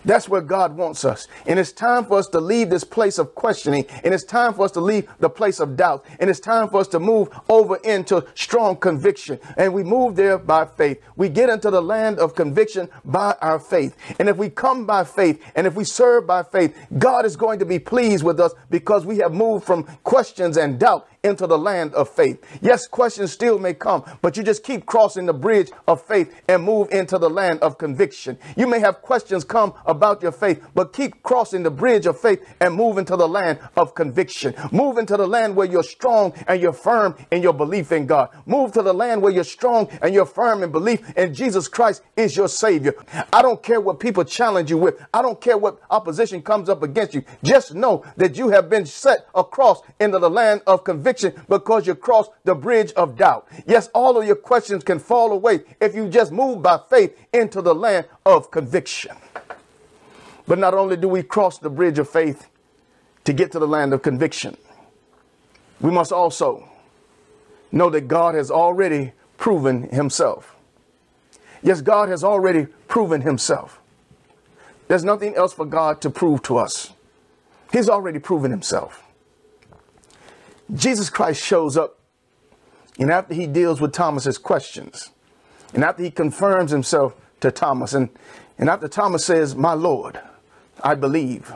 That's 0.09 0.27
where 0.27 0.41
God 0.41 0.75
wants 0.75 1.05
us. 1.05 1.29
And 1.47 1.59
it's 1.59 1.71
time 1.71 2.07
for 2.07 2.17
us 2.17 2.29
to 2.29 2.41
leave 2.41 2.71
this 2.71 2.83
place 2.83 3.19
of 3.19 3.35
questioning. 3.35 3.85
And 4.03 4.15
it's 4.15 4.25
time 4.25 4.55
for 4.55 4.65
us 4.65 4.71
to 4.73 4.81
leave 4.81 5.07
the 5.19 5.29
place 5.29 5.61
of 5.61 5.77
doubt. 5.77 6.07
And 6.19 6.31
it's 6.31 6.41
time 6.41 6.71
for 6.71 6.81
us 6.81 6.89
to 6.89 6.99
move 6.99 7.29
over 7.51 7.77
into 7.85 8.25
strong 8.35 8.77
conviction. 8.77 9.39
And 9.59 9.75
we 9.75 9.83
move 9.83 10.17
there 10.17 10.39
by 10.39 10.65
faith. 10.65 11.03
We 11.17 11.29
get 11.29 11.51
into 11.51 11.71
the 11.71 11.83
land 11.83 12.19
of 12.21 12.35
conviction 12.35 12.89
by 13.05 13.37
our 13.43 13.59
faith. 13.59 13.95
And 14.19 14.31
if 14.31 14.39
we 14.39 14.49
come 14.49 14.87
by 14.87 15.05
faith 15.05 15.43
and 15.55 15.67
if 15.67 15.75
we 15.75 15.85
serve 15.85 16.27
by 16.27 16.43
faith, 16.43 16.75
God 16.97 17.27
is 17.27 17.37
going 17.37 17.59
to 17.59 17.67
be 17.67 17.79
pleased 17.79 18.25
with 18.25 18.41
us 18.41 18.55
because 18.71 19.05
we 19.05 19.19
have 19.19 19.35
moved 19.35 19.67
from 19.67 19.85
questions 20.05 20.57
and 20.57 20.81
doubt 20.81 21.07
into 21.23 21.47
the 21.47 21.59
land 21.59 21.95
of 21.95 22.09
faith. 22.09 22.43
Yes, 22.61 22.87
questions 22.87 23.33
still 23.33 23.59
may 23.59 23.75
come, 23.75 24.05
but 24.23 24.37
you 24.37 24.43
just 24.43 24.63
keep 24.63 24.87
crossing 24.87 25.27
the 25.27 25.33
bridge 25.33 25.71
of 25.87 26.03
faith 26.03 26.35
and 26.49 26.63
move 26.63 26.89
into 26.91 27.19
the 27.19 27.31
land 27.31 27.61
of 27.61 27.79
conviction. 27.79 28.39
You 28.57 28.67
may 28.67 28.81
have 28.81 29.03
questions 29.03 29.45
come 29.45 29.75
about 29.87 30.23
your 30.23 30.33
faith, 30.33 30.65
but 30.75 30.93
keep 30.93 31.23
crossing 31.23 31.63
the 31.63 31.71
bridge 31.71 32.07
of 32.07 32.19
faith 32.21 32.45
and 32.61 32.75
move 32.75 32.99
into 32.99 33.17
the 33.17 33.29
land 33.29 33.59
of 33.77 33.95
conviction. 33.95 34.55
Move 34.73 34.99
into 34.99 35.17
the 35.17 35.27
land 35.27 35.57
where 35.57 35.67
you're 35.67 35.83
strong 35.83 36.33
and 36.47 36.61
you're 36.61 36.73
firm 36.73 37.17
in 37.31 37.43
your 37.43 37.53
belief 37.53 37.93
in 37.93 38.07
God. 38.07 38.31
Move 38.47 38.73
to 38.73 38.83
the 38.83 38.95
land 38.95 39.21
where 39.23 39.33
you're 39.33 39.45
strong 39.45 39.89
and 40.03 40.15
you're 40.15 40.27
firm 40.27 40.63
in 40.63 40.71
belief 40.71 41.17
in 41.17 41.35
Jesus 41.35 41.69
Christ 41.69 42.03
is 42.17 42.37
your 42.37 42.49
Savior. 42.49 42.95
I 43.33 43.43
don't 43.43 43.63
care 43.63 43.81
what 43.81 44.01
people 44.01 44.25
challenge 44.25 44.71
you 44.71 44.79
with. 44.79 45.05
I 45.13 45.23
don't 45.23 45.41
care 45.41 45.59
what 45.59 45.81
opposition 45.91 46.43
comes 46.43 46.69
up 46.69 46.83
against 46.83 47.15
you. 47.15 47.25
Just 47.43 47.75
know 47.75 48.05
that 48.17 48.37
you 48.37 48.51
have 48.51 48.71
been 48.71 48.87
set 48.87 49.27
across 49.35 49.83
into 49.99 50.19
the 50.19 50.31
land 50.31 50.63
of 50.67 50.85
conviction 50.85 51.08
conviction 51.09 51.43
because 51.49 51.87
you 51.87 51.95
crossed 51.95 52.31
the 52.45 52.55
bridge 52.55 52.93
of 52.93 53.17
doubt. 53.17 53.49
Yes, 53.67 53.89
all 53.95 54.19
of 54.19 54.27
your 54.27 54.37
questions 54.37 54.85
can 54.85 54.99
fall 54.99 55.33
away 55.33 55.61
if 55.81 55.95
you 55.95 56.09
just 56.09 56.33
move 56.33 56.63
by 56.63 56.79
faith 56.91 57.17
into 57.33 57.63
the 57.63 57.75
land 57.75 58.07
of 58.27 58.51
conviction. 58.51 59.17
But 60.47 60.59
not 60.59 60.75
only 60.75 60.97
do 60.97 61.09
we 61.09 61.23
cross 61.23 61.59
the 61.59 61.71
bridge 61.71 61.99
of 61.99 62.09
faith 62.09 62.49
to 63.25 63.33
get 63.33 63.53
to 63.53 63.59
the 63.59 63.69
land 63.69 63.93
of 63.93 64.03
conviction, 64.03 64.57
we 65.81 65.91
must 65.91 66.13
also 66.13 66.69
know 67.71 67.91
that 67.91 68.09
God 68.09 68.35
has 68.35 68.51
already 68.51 69.13
proven 69.37 69.85
himself. 69.85 70.57
Yes, 71.63 71.81
God 71.81 72.09
has 72.09 72.25
already 72.25 72.67
proven 72.87 73.23
himself. 73.23 73.81
There's 74.89 75.05
nothing 75.05 75.35
else 75.35 75.53
for 75.53 75.67
God 75.67 76.01
to 76.01 76.11
prove 76.11 76.43
to 76.45 76.57
us. 76.57 76.93
He's 77.73 77.89
already 77.89 78.19
proven 78.19 78.51
himself. 78.51 79.08
Jesus 80.75 81.11
Christ 81.11 81.43
shows 81.43 81.77
up, 81.77 81.99
and 82.99 83.11
after 83.11 83.35
he 83.35 83.47
deals 83.47 83.81
with 83.81 83.93
Thomas's 83.93 84.39
questions, 84.39 85.11
and 85.75 85.85
after 85.85 86.03
he 86.03 86.11
confirms 86.11 86.71
himself 86.71 87.15
to 87.41 87.51
Thomas, 87.51 87.95
and, 87.95 88.11
and 88.59 88.69
after 88.69 88.89
Thomas 88.89 89.25
says, 89.25 89.55
My 89.55 89.73
Lord, 89.73 90.21
I 90.83 90.95
believe. 90.95 91.53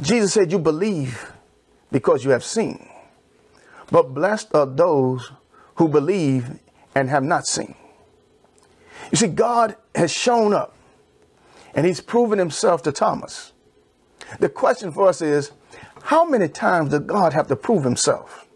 Jesus 0.00 0.32
said, 0.32 0.52
You 0.52 0.58
believe 0.58 1.32
because 1.90 2.24
you 2.24 2.30
have 2.30 2.44
seen. 2.44 2.88
But 3.90 4.14
blessed 4.14 4.54
are 4.54 4.66
those 4.66 5.30
who 5.76 5.88
believe 5.88 6.58
and 6.94 7.10
have 7.10 7.22
not 7.22 7.46
seen. 7.46 7.74
You 9.10 9.18
see, 9.18 9.28
God 9.28 9.76
has 9.94 10.10
shown 10.10 10.54
up 10.54 10.74
and 11.74 11.86
he's 11.86 12.00
proven 12.00 12.38
himself 12.38 12.82
to 12.82 12.92
Thomas. 12.92 13.52
The 14.38 14.48
question 14.48 14.92
for 14.92 15.08
us 15.08 15.20
is 15.20 15.52
how 16.02 16.24
many 16.24 16.48
times 16.48 16.90
does 16.90 17.00
God 17.00 17.32
have 17.32 17.46
to 17.48 17.56
prove 17.56 17.84
himself? 17.84 18.46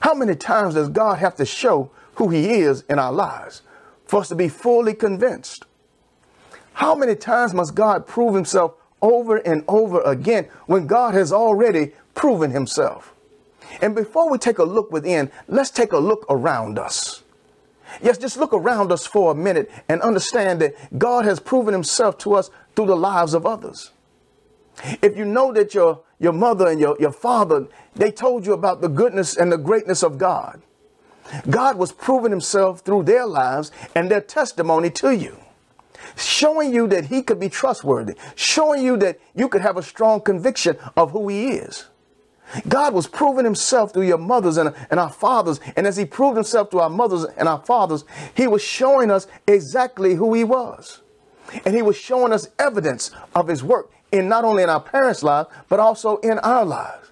How 0.00 0.14
many 0.14 0.34
times 0.34 0.74
does 0.74 0.88
God 0.88 1.18
have 1.18 1.36
to 1.36 1.44
show 1.44 1.90
who 2.14 2.28
he 2.28 2.50
is 2.50 2.82
in 2.88 2.98
our 2.98 3.12
lives 3.12 3.62
for 4.06 4.20
us 4.20 4.28
to 4.28 4.34
be 4.34 4.48
fully 4.48 4.94
convinced? 4.94 5.64
How 6.74 6.94
many 6.94 7.14
times 7.14 7.54
must 7.54 7.74
God 7.74 8.06
prove 8.06 8.34
himself 8.34 8.74
over 9.00 9.36
and 9.36 9.64
over 9.68 10.00
again 10.02 10.48
when 10.66 10.86
God 10.86 11.14
has 11.14 11.32
already 11.32 11.92
proven 12.14 12.50
himself? 12.50 13.14
And 13.80 13.94
before 13.94 14.30
we 14.30 14.38
take 14.38 14.58
a 14.58 14.64
look 14.64 14.92
within, 14.92 15.30
let's 15.48 15.70
take 15.70 15.92
a 15.92 15.98
look 15.98 16.24
around 16.28 16.78
us. 16.78 17.22
Yes, 18.02 18.18
just 18.18 18.36
look 18.36 18.52
around 18.52 18.92
us 18.92 19.06
for 19.06 19.32
a 19.32 19.34
minute 19.34 19.70
and 19.88 20.00
understand 20.02 20.60
that 20.60 20.98
God 20.98 21.24
has 21.24 21.40
proven 21.40 21.72
himself 21.72 22.18
to 22.18 22.34
us 22.34 22.50
through 22.74 22.86
the 22.86 22.96
lives 22.96 23.34
of 23.34 23.46
others. 23.46 23.90
If 25.02 25.16
you 25.16 25.24
know 25.24 25.52
that 25.52 25.74
your, 25.74 26.00
your 26.18 26.32
mother 26.32 26.68
and 26.68 26.80
your, 26.80 26.96
your 26.98 27.12
father, 27.12 27.66
they 27.94 28.10
told 28.10 28.46
you 28.46 28.52
about 28.52 28.80
the 28.80 28.88
goodness 28.88 29.36
and 29.36 29.52
the 29.52 29.58
greatness 29.58 30.02
of 30.02 30.18
God, 30.18 30.62
God 31.48 31.76
was 31.76 31.92
proving 31.92 32.30
himself 32.30 32.80
through 32.80 33.04
their 33.04 33.26
lives 33.26 33.70
and 33.94 34.10
their 34.10 34.20
testimony 34.20 34.90
to 34.90 35.14
you, 35.14 35.38
showing 36.16 36.74
you 36.74 36.86
that 36.88 37.06
he 37.06 37.22
could 37.22 37.40
be 37.40 37.48
trustworthy, 37.48 38.14
showing 38.34 38.84
you 38.84 38.96
that 38.98 39.18
you 39.34 39.48
could 39.48 39.62
have 39.62 39.76
a 39.76 39.82
strong 39.82 40.20
conviction 40.20 40.76
of 40.96 41.12
who 41.12 41.28
he 41.28 41.48
is. 41.52 41.86
God 42.68 42.92
was 42.92 43.06
proving 43.06 43.44
himself 43.44 43.92
through 43.92 44.06
your 44.06 44.18
mothers 44.18 44.58
and, 44.58 44.74
and 44.90 45.00
our 45.00 45.10
fathers. 45.10 45.60
And 45.76 45.86
as 45.86 45.96
he 45.96 46.04
proved 46.04 46.36
himself 46.36 46.70
to 46.70 46.80
our 46.80 46.90
mothers 46.90 47.24
and 47.36 47.48
our 47.48 47.58
fathers, 47.58 48.04
he 48.36 48.46
was 48.46 48.62
showing 48.62 49.10
us 49.10 49.26
exactly 49.46 50.14
who 50.14 50.34
he 50.34 50.44
was. 50.44 51.00
And 51.64 51.74
he 51.74 51.82
was 51.82 51.96
showing 51.96 52.32
us 52.32 52.48
evidence 52.58 53.10
of 53.34 53.48
his 53.48 53.64
work 53.64 53.90
in 54.14 54.28
not 54.28 54.44
only 54.44 54.62
in 54.62 54.70
our 54.70 54.80
parents' 54.80 55.22
lives, 55.22 55.48
but 55.68 55.80
also 55.80 56.18
in 56.18 56.38
our 56.38 56.64
lives. 56.64 57.10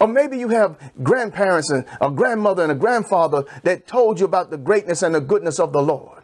Or 0.00 0.06
maybe 0.08 0.38
you 0.38 0.48
have 0.48 0.78
grandparents 1.02 1.70
and 1.70 1.84
a 2.00 2.10
grandmother 2.10 2.62
and 2.62 2.72
a 2.72 2.74
grandfather 2.74 3.44
that 3.64 3.86
told 3.86 4.18
you 4.18 4.26
about 4.26 4.50
the 4.50 4.56
greatness 4.56 5.02
and 5.02 5.14
the 5.14 5.20
goodness 5.20 5.60
of 5.60 5.72
the 5.72 5.82
Lord. 5.82 6.14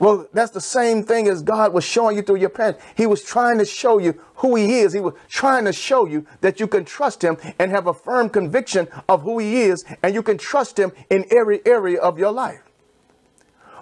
Well, 0.00 0.28
that's 0.32 0.52
the 0.52 0.60
same 0.60 1.02
thing 1.02 1.28
as 1.28 1.42
God 1.42 1.72
was 1.72 1.84
showing 1.84 2.16
you 2.16 2.22
through 2.22 2.36
your 2.36 2.50
parents. 2.50 2.82
He 2.94 3.06
was 3.06 3.22
trying 3.22 3.58
to 3.58 3.64
show 3.64 3.98
you 3.98 4.20
who 4.36 4.54
He 4.54 4.80
is. 4.80 4.92
He 4.92 5.00
was 5.00 5.14
trying 5.28 5.64
to 5.64 5.72
show 5.72 6.06
you 6.06 6.26
that 6.40 6.60
you 6.60 6.66
can 6.66 6.84
trust 6.84 7.22
Him 7.22 7.36
and 7.58 7.70
have 7.70 7.86
a 7.86 7.94
firm 7.94 8.28
conviction 8.28 8.88
of 9.08 9.22
who 9.22 9.38
He 9.38 9.62
is, 9.62 9.84
and 10.02 10.14
you 10.14 10.22
can 10.22 10.38
trust 10.38 10.78
Him 10.78 10.92
in 11.10 11.24
every 11.30 11.66
area 11.66 12.00
of 12.00 12.18
your 12.18 12.32
life. 12.32 12.67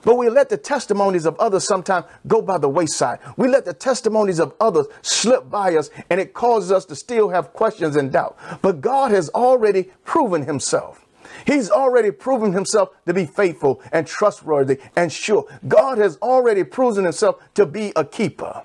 But 0.07 0.19
we 0.19 0.31
let 0.31 0.51
the 0.51 0.57
testimonies 0.57 1.27
of 1.27 1.37
others 1.41 1.65
sometimes 1.65 2.07
go 2.29 2.41
by 2.41 2.59
the 2.59 2.69
wayside. 2.69 3.19
We 3.37 3.49
let 3.49 3.65
the 3.65 3.75
testimonies 3.75 4.39
of 4.39 4.55
others 4.61 4.87
slip 5.03 5.51
by 5.51 5.75
us 5.75 5.91
and 6.09 6.21
it 6.21 6.33
causes 6.33 6.71
us 6.71 6.85
to 6.85 6.95
still 6.95 7.31
have 7.31 7.53
questions 7.53 7.97
and 7.97 8.13
doubt. 8.13 8.39
But 8.63 8.81
God 8.81 9.11
has 9.11 9.31
already 9.31 9.91
proven 10.05 10.43
himself. 10.43 11.05
He's 11.45 11.73
already 11.73 12.13
proven 12.13 12.53
himself 12.53 12.91
to 13.07 13.15
be 13.15 13.27
faithful 13.27 13.83
and 13.91 14.07
trustworthy 14.07 14.79
and 14.95 15.13
sure. 15.13 15.45
God 15.67 15.99
has 15.99 16.19
already 16.19 16.63
proven 16.63 17.03
himself 17.03 17.43
to 17.55 17.67
be 17.67 17.93
a 17.97 18.05
keeper. 18.05 18.63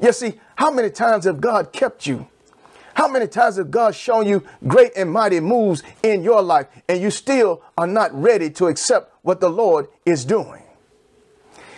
You 0.00 0.14
see, 0.14 0.40
how 0.56 0.70
many 0.70 0.88
times 0.88 1.26
have 1.26 1.42
God 1.42 1.74
kept 1.74 2.06
you? 2.06 2.26
How 2.94 3.08
many 3.08 3.26
times 3.26 3.56
has 3.56 3.66
God 3.66 3.94
shown 3.94 4.26
you 4.26 4.44
great 4.66 4.92
and 4.96 5.10
mighty 5.10 5.40
moves 5.40 5.82
in 6.02 6.22
your 6.22 6.42
life 6.42 6.66
and 6.88 7.00
you 7.00 7.10
still 7.10 7.62
are 7.76 7.86
not 7.86 8.14
ready 8.14 8.50
to 8.50 8.66
accept 8.66 9.12
what 9.22 9.40
the 9.40 9.50
Lord 9.50 9.88
is 10.06 10.24
doing? 10.24 10.62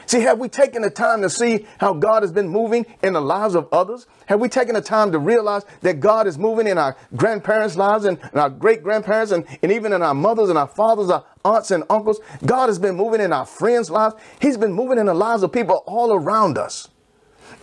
See, 0.07 0.21
have 0.21 0.39
we 0.39 0.49
taken 0.49 0.83
the 0.83 0.91
time 0.91 1.21
to 1.23 1.31
see 1.31 1.67
how 1.79 1.93
God 1.93 2.23
has 2.23 2.31
been 2.31 2.49
moving 2.49 2.87
in 3.03 3.13
the 3.15 3.21
lives 3.21 3.57
of 3.57 3.67
others? 3.73 4.07
Have 4.27 4.39
we 4.39 4.49
taken 4.49 4.75
the 4.75 4.81
time 4.81 5.11
to 5.11 5.19
realize 5.19 5.65
that 5.81 5.99
God 5.99 6.29
is 6.29 6.39
moving 6.39 6.69
in 6.69 6.79
our 6.79 6.97
grandparents' 7.17 7.77
lives 7.77 8.05
and, 8.05 8.19
and 8.23 8.37
our 8.41 8.49
great 8.49 8.85
grandparents 8.85 9.33
and, 9.33 9.45
and 9.63 9.73
even 9.73 9.93
in 9.93 10.03
our 10.03 10.15
mothers 10.15 10.49
and 10.49 10.57
our 10.57 10.69
fathers, 10.69 11.11
our 11.11 11.25
aunts 11.45 11.73
and 11.73 11.83
uncles? 11.91 12.21
God 12.45 12.69
has 12.69 12.79
been 12.79 12.95
moving 12.95 13.21
in 13.21 13.33
our 13.33 13.47
friends' 13.47 13.91
lives. 13.91 14.15
He's 14.41 14.57
been 14.57 14.73
moving 14.73 14.99
in 14.99 15.07
the 15.07 15.15
lives 15.15 15.43
of 15.43 15.51
people 15.51 15.83
all 15.87 16.13
around 16.13 16.57
us. 16.57 16.89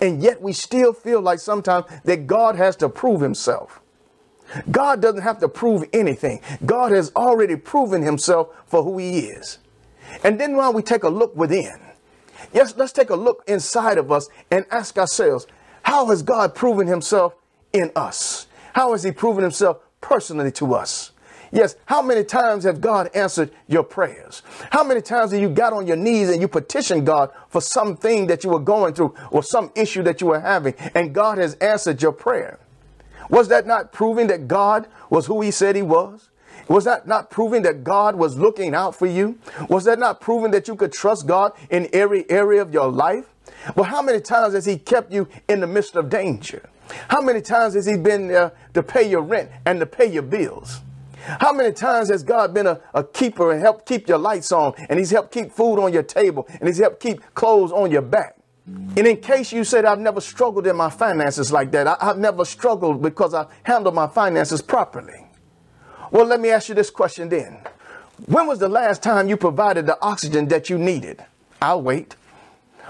And 0.03 0.21
yet 0.21 0.41
we 0.41 0.51
still 0.51 0.91
feel 0.91 1.21
like 1.21 1.39
sometimes 1.39 1.85
that 2.03 2.27
God 2.27 2.57
has 2.57 2.75
to 2.77 2.89
prove 2.89 3.21
himself. 3.21 3.79
God 4.69 5.01
doesn't 5.01 5.21
have 5.21 5.39
to 5.39 5.47
prove 5.47 5.85
anything. 5.93 6.41
God 6.65 6.91
has 6.91 7.09
already 7.15 7.55
proven 7.55 8.01
himself 8.01 8.49
for 8.65 8.83
who 8.83 8.97
he 8.97 9.19
is. 9.19 9.59
And 10.21 10.37
then 10.37 10.57
while 10.57 10.73
we 10.73 10.81
take 10.81 11.03
a 11.03 11.09
look 11.09 11.33
within, 11.37 11.79
yes, 12.53 12.75
let's 12.75 12.91
take 12.91 13.11
a 13.11 13.15
look 13.15 13.45
inside 13.47 13.97
of 13.97 14.11
us 14.11 14.27
and 14.51 14.65
ask 14.71 14.97
ourselves, 14.97 15.47
how 15.83 16.07
has 16.07 16.21
God 16.21 16.53
proven 16.53 16.85
himself 16.85 17.33
in 17.71 17.89
us? 17.95 18.47
How 18.73 18.91
has 18.91 19.03
he 19.03 19.13
proven 19.13 19.41
himself 19.41 19.77
personally 20.01 20.51
to 20.51 20.73
us? 20.73 21.12
Yes, 21.53 21.75
how 21.85 22.01
many 22.01 22.23
times 22.23 22.63
have 22.63 22.81
God 22.81 23.11
answered 23.13 23.51
your 23.67 23.83
prayers? 23.83 24.41
How 24.71 24.83
many 24.83 25.01
times 25.01 25.33
have 25.33 25.39
you 25.39 25.49
got 25.49 25.71
on 25.71 25.85
your 25.85 25.95
knees 25.95 26.29
and 26.29 26.41
you 26.41 26.47
petitioned 26.47 27.05
God 27.05 27.29
for 27.47 27.61
something 27.61 28.25
that 28.25 28.43
you 28.43 28.49
were 28.49 28.59
going 28.59 28.95
through 28.95 29.13
or 29.29 29.43
some 29.43 29.71
issue 29.75 30.01
that 30.01 30.19
you 30.19 30.27
were 30.27 30.39
having 30.39 30.73
and 30.95 31.13
God 31.13 31.37
has 31.37 31.53
answered 31.55 32.01
your 32.01 32.11
prayer? 32.11 32.57
Was 33.29 33.49
that 33.49 33.67
not 33.67 33.91
proving 33.91 34.27
that 34.27 34.47
God 34.47 34.87
was 35.11 35.27
who 35.27 35.41
he 35.41 35.51
said 35.51 35.75
he 35.75 35.83
was? 35.83 36.29
Was 36.69 36.85
that 36.85 37.07
not 37.07 37.29
proving 37.29 37.61
that 37.63 37.83
God 37.83 38.15
was 38.15 38.35
looking 38.35 38.73
out 38.73 38.95
for 38.95 39.05
you? 39.05 39.37
Was 39.69 39.83
that 39.83 39.99
not 39.99 40.21
proving 40.21 40.49
that 40.51 40.67
you 40.67 40.75
could 40.75 40.91
trust 40.91 41.27
God 41.27 41.51
in 41.69 41.87
every 41.93 42.27
area 42.31 42.63
of 42.63 42.73
your 42.73 42.89
life? 42.89 43.25
But 43.75 43.83
how 43.83 44.01
many 44.01 44.21
times 44.21 44.55
has 44.55 44.65
He 44.65 44.79
kept 44.79 45.11
you 45.11 45.27
in 45.47 45.59
the 45.59 45.67
midst 45.67 45.95
of 45.95 46.09
danger? 46.09 46.67
How 47.09 47.21
many 47.21 47.41
times 47.41 47.75
has 47.75 47.85
He 47.85 47.95
been 47.95 48.27
there 48.27 48.53
to 48.73 48.81
pay 48.81 49.07
your 49.07 49.21
rent 49.21 49.51
and 49.67 49.79
to 49.81 49.85
pay 49.85 50.11
your 50.11 50.23
bills? 50.23 50.81
How 51.23 51.53
many 51.53 51.73
times 51.73 52.09
has 52.09 52.23
God 52.23 52.53
been 52.53 52.67
a, 52.67 52.81
a 52.93 53.03
keeper 53.03 53.51
and 53.51 53.61
helped 53.61 53.85
keep 53.85 54.07
your 54.07 54.17
lights 54.17 54.51
on 54.51 54.73
and 54.89 54.99
He's 54.99 55.11
helped 55.11 55.33
keep 55.33 55.51
food 55.51 55.79
on 55.79 55.93
your 55.93 56.03
table 56.03 56.45
and 56.49 56.67
He's 56.67 56.79
helped 56.79 56.99
keep 56.99 57.21
clothes 57.33 57.71
on 57.71 57.91
your 57.91 58.01
back? 58.01 58.35
And 58.65 58.99
in 58.99 59.17
case 59.17 59.51
you 59.51 59.63
said, 59.63 59.83
I've 59.85 59.99
never 59.99 60.21
struggled 60.21 60.67
in 60.67 60.75
my 60.75 60.89
finances 60.89 61.51
like 61.51 61.71
that, 61.71 61.87
I, 61.87 61.97
have 61.99 62.17
never 62.17 62.45
struggled 62.45 63.01
because 63.01 63.33
I 63.33 63.47
handled 63.63 63.95
my 63.95 64.07
finances 64.07 64.61
properly. 64.61 65.25
Well, 66.11 66.25
let 66.25 66.39
me 66.39 66.49
ask 66.49 66.69
you 66.69 66.75
this 66.75 66.89
question 66.89 67.27
then. 67.27 67.59
When 68.25 68.47
was 68.47 68.59
the 68.59 68.69
last 68.69 69.03
time 69.03 69.27
you 69.27 69.35
provided 69.35 69.85
the 69.85 69.99
oxygen 70.01 70.47
that 70.47 70.69
you 70.69 70.77
needed? 70.77 71.23
I'll 71.61 71.81
wait. 71.81 72.15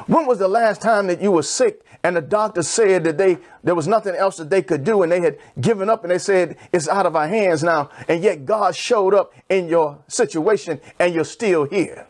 When 0.08 0.26
was 0.26 0.40
the 0.40 0.48
last 0.48 0.82
time 0.82 1.08
that 1.08 1.22
you 1.22 1.32
were 1.32 1.44
sick 1.44 1.86
and 2.04 2.16
the 2.16 2.22
doctor 2.22 2.64
said 2.64 3.04
that 3.04 3.18
they 3.18 3.38
there 3.64 3.76
was 3.76 3.88
nothing 3.88 4.16
else 4.16 4.38
that 4.38 4.50
they 4.50 4.62
could 4.62 4.84
do 4.84 5.04
and 5.04 5.12
they 5.12 5.22
had 5.22 5.38
given 5.62 5.90
up 5.90 6.04
and 6.04 6.12
they 6.12 6.18
said 6.18 6.58
it's 6.72 6.88
out 6.88 7.06
of 7.06 7.16
our 7.16 7.28
hands 7.28 7.64
now 7.64 7.90
and 8.08 8.24
yet 8.24 8.46
God 8.46 8.76
showed 8.76 9.14
up 9.14 9.34
in 9.50 9.68
your 9.68 10.00
situation 10.08 10.82
and 11.00 11.14
you're 11.14 11.24
still 11.24 11.66
here. 11.66 12.08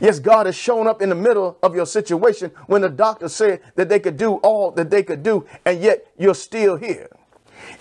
Yes, 0.00 0.18
God 0.18 0.46
has 0.46 0.56
shown 0.56 0.86
up 0.86 1.00
in 1.00 1.08
the 1.08 1.14
middle 1.14 1.56
of 1.62 1.74
your 1.74 1.86
situation 1.86 2.50
when 2.66 2.82
the 2.82 2.88
doctor 2.88 3.28
said 3.28 3.60
that 3.76 3.88
they 3.88 4.00
could 4.00 4.16
do 4.16 4.34
all 4.36 4.70
that 4.72 4.90
they 4.90 5.02
could 5.02 5.22
do 5.22 5.46
and 5.64 5.80
yet 5.82 6.06
you're 6.18 6.34
still 6.34 6.76
here. 6.76 7.08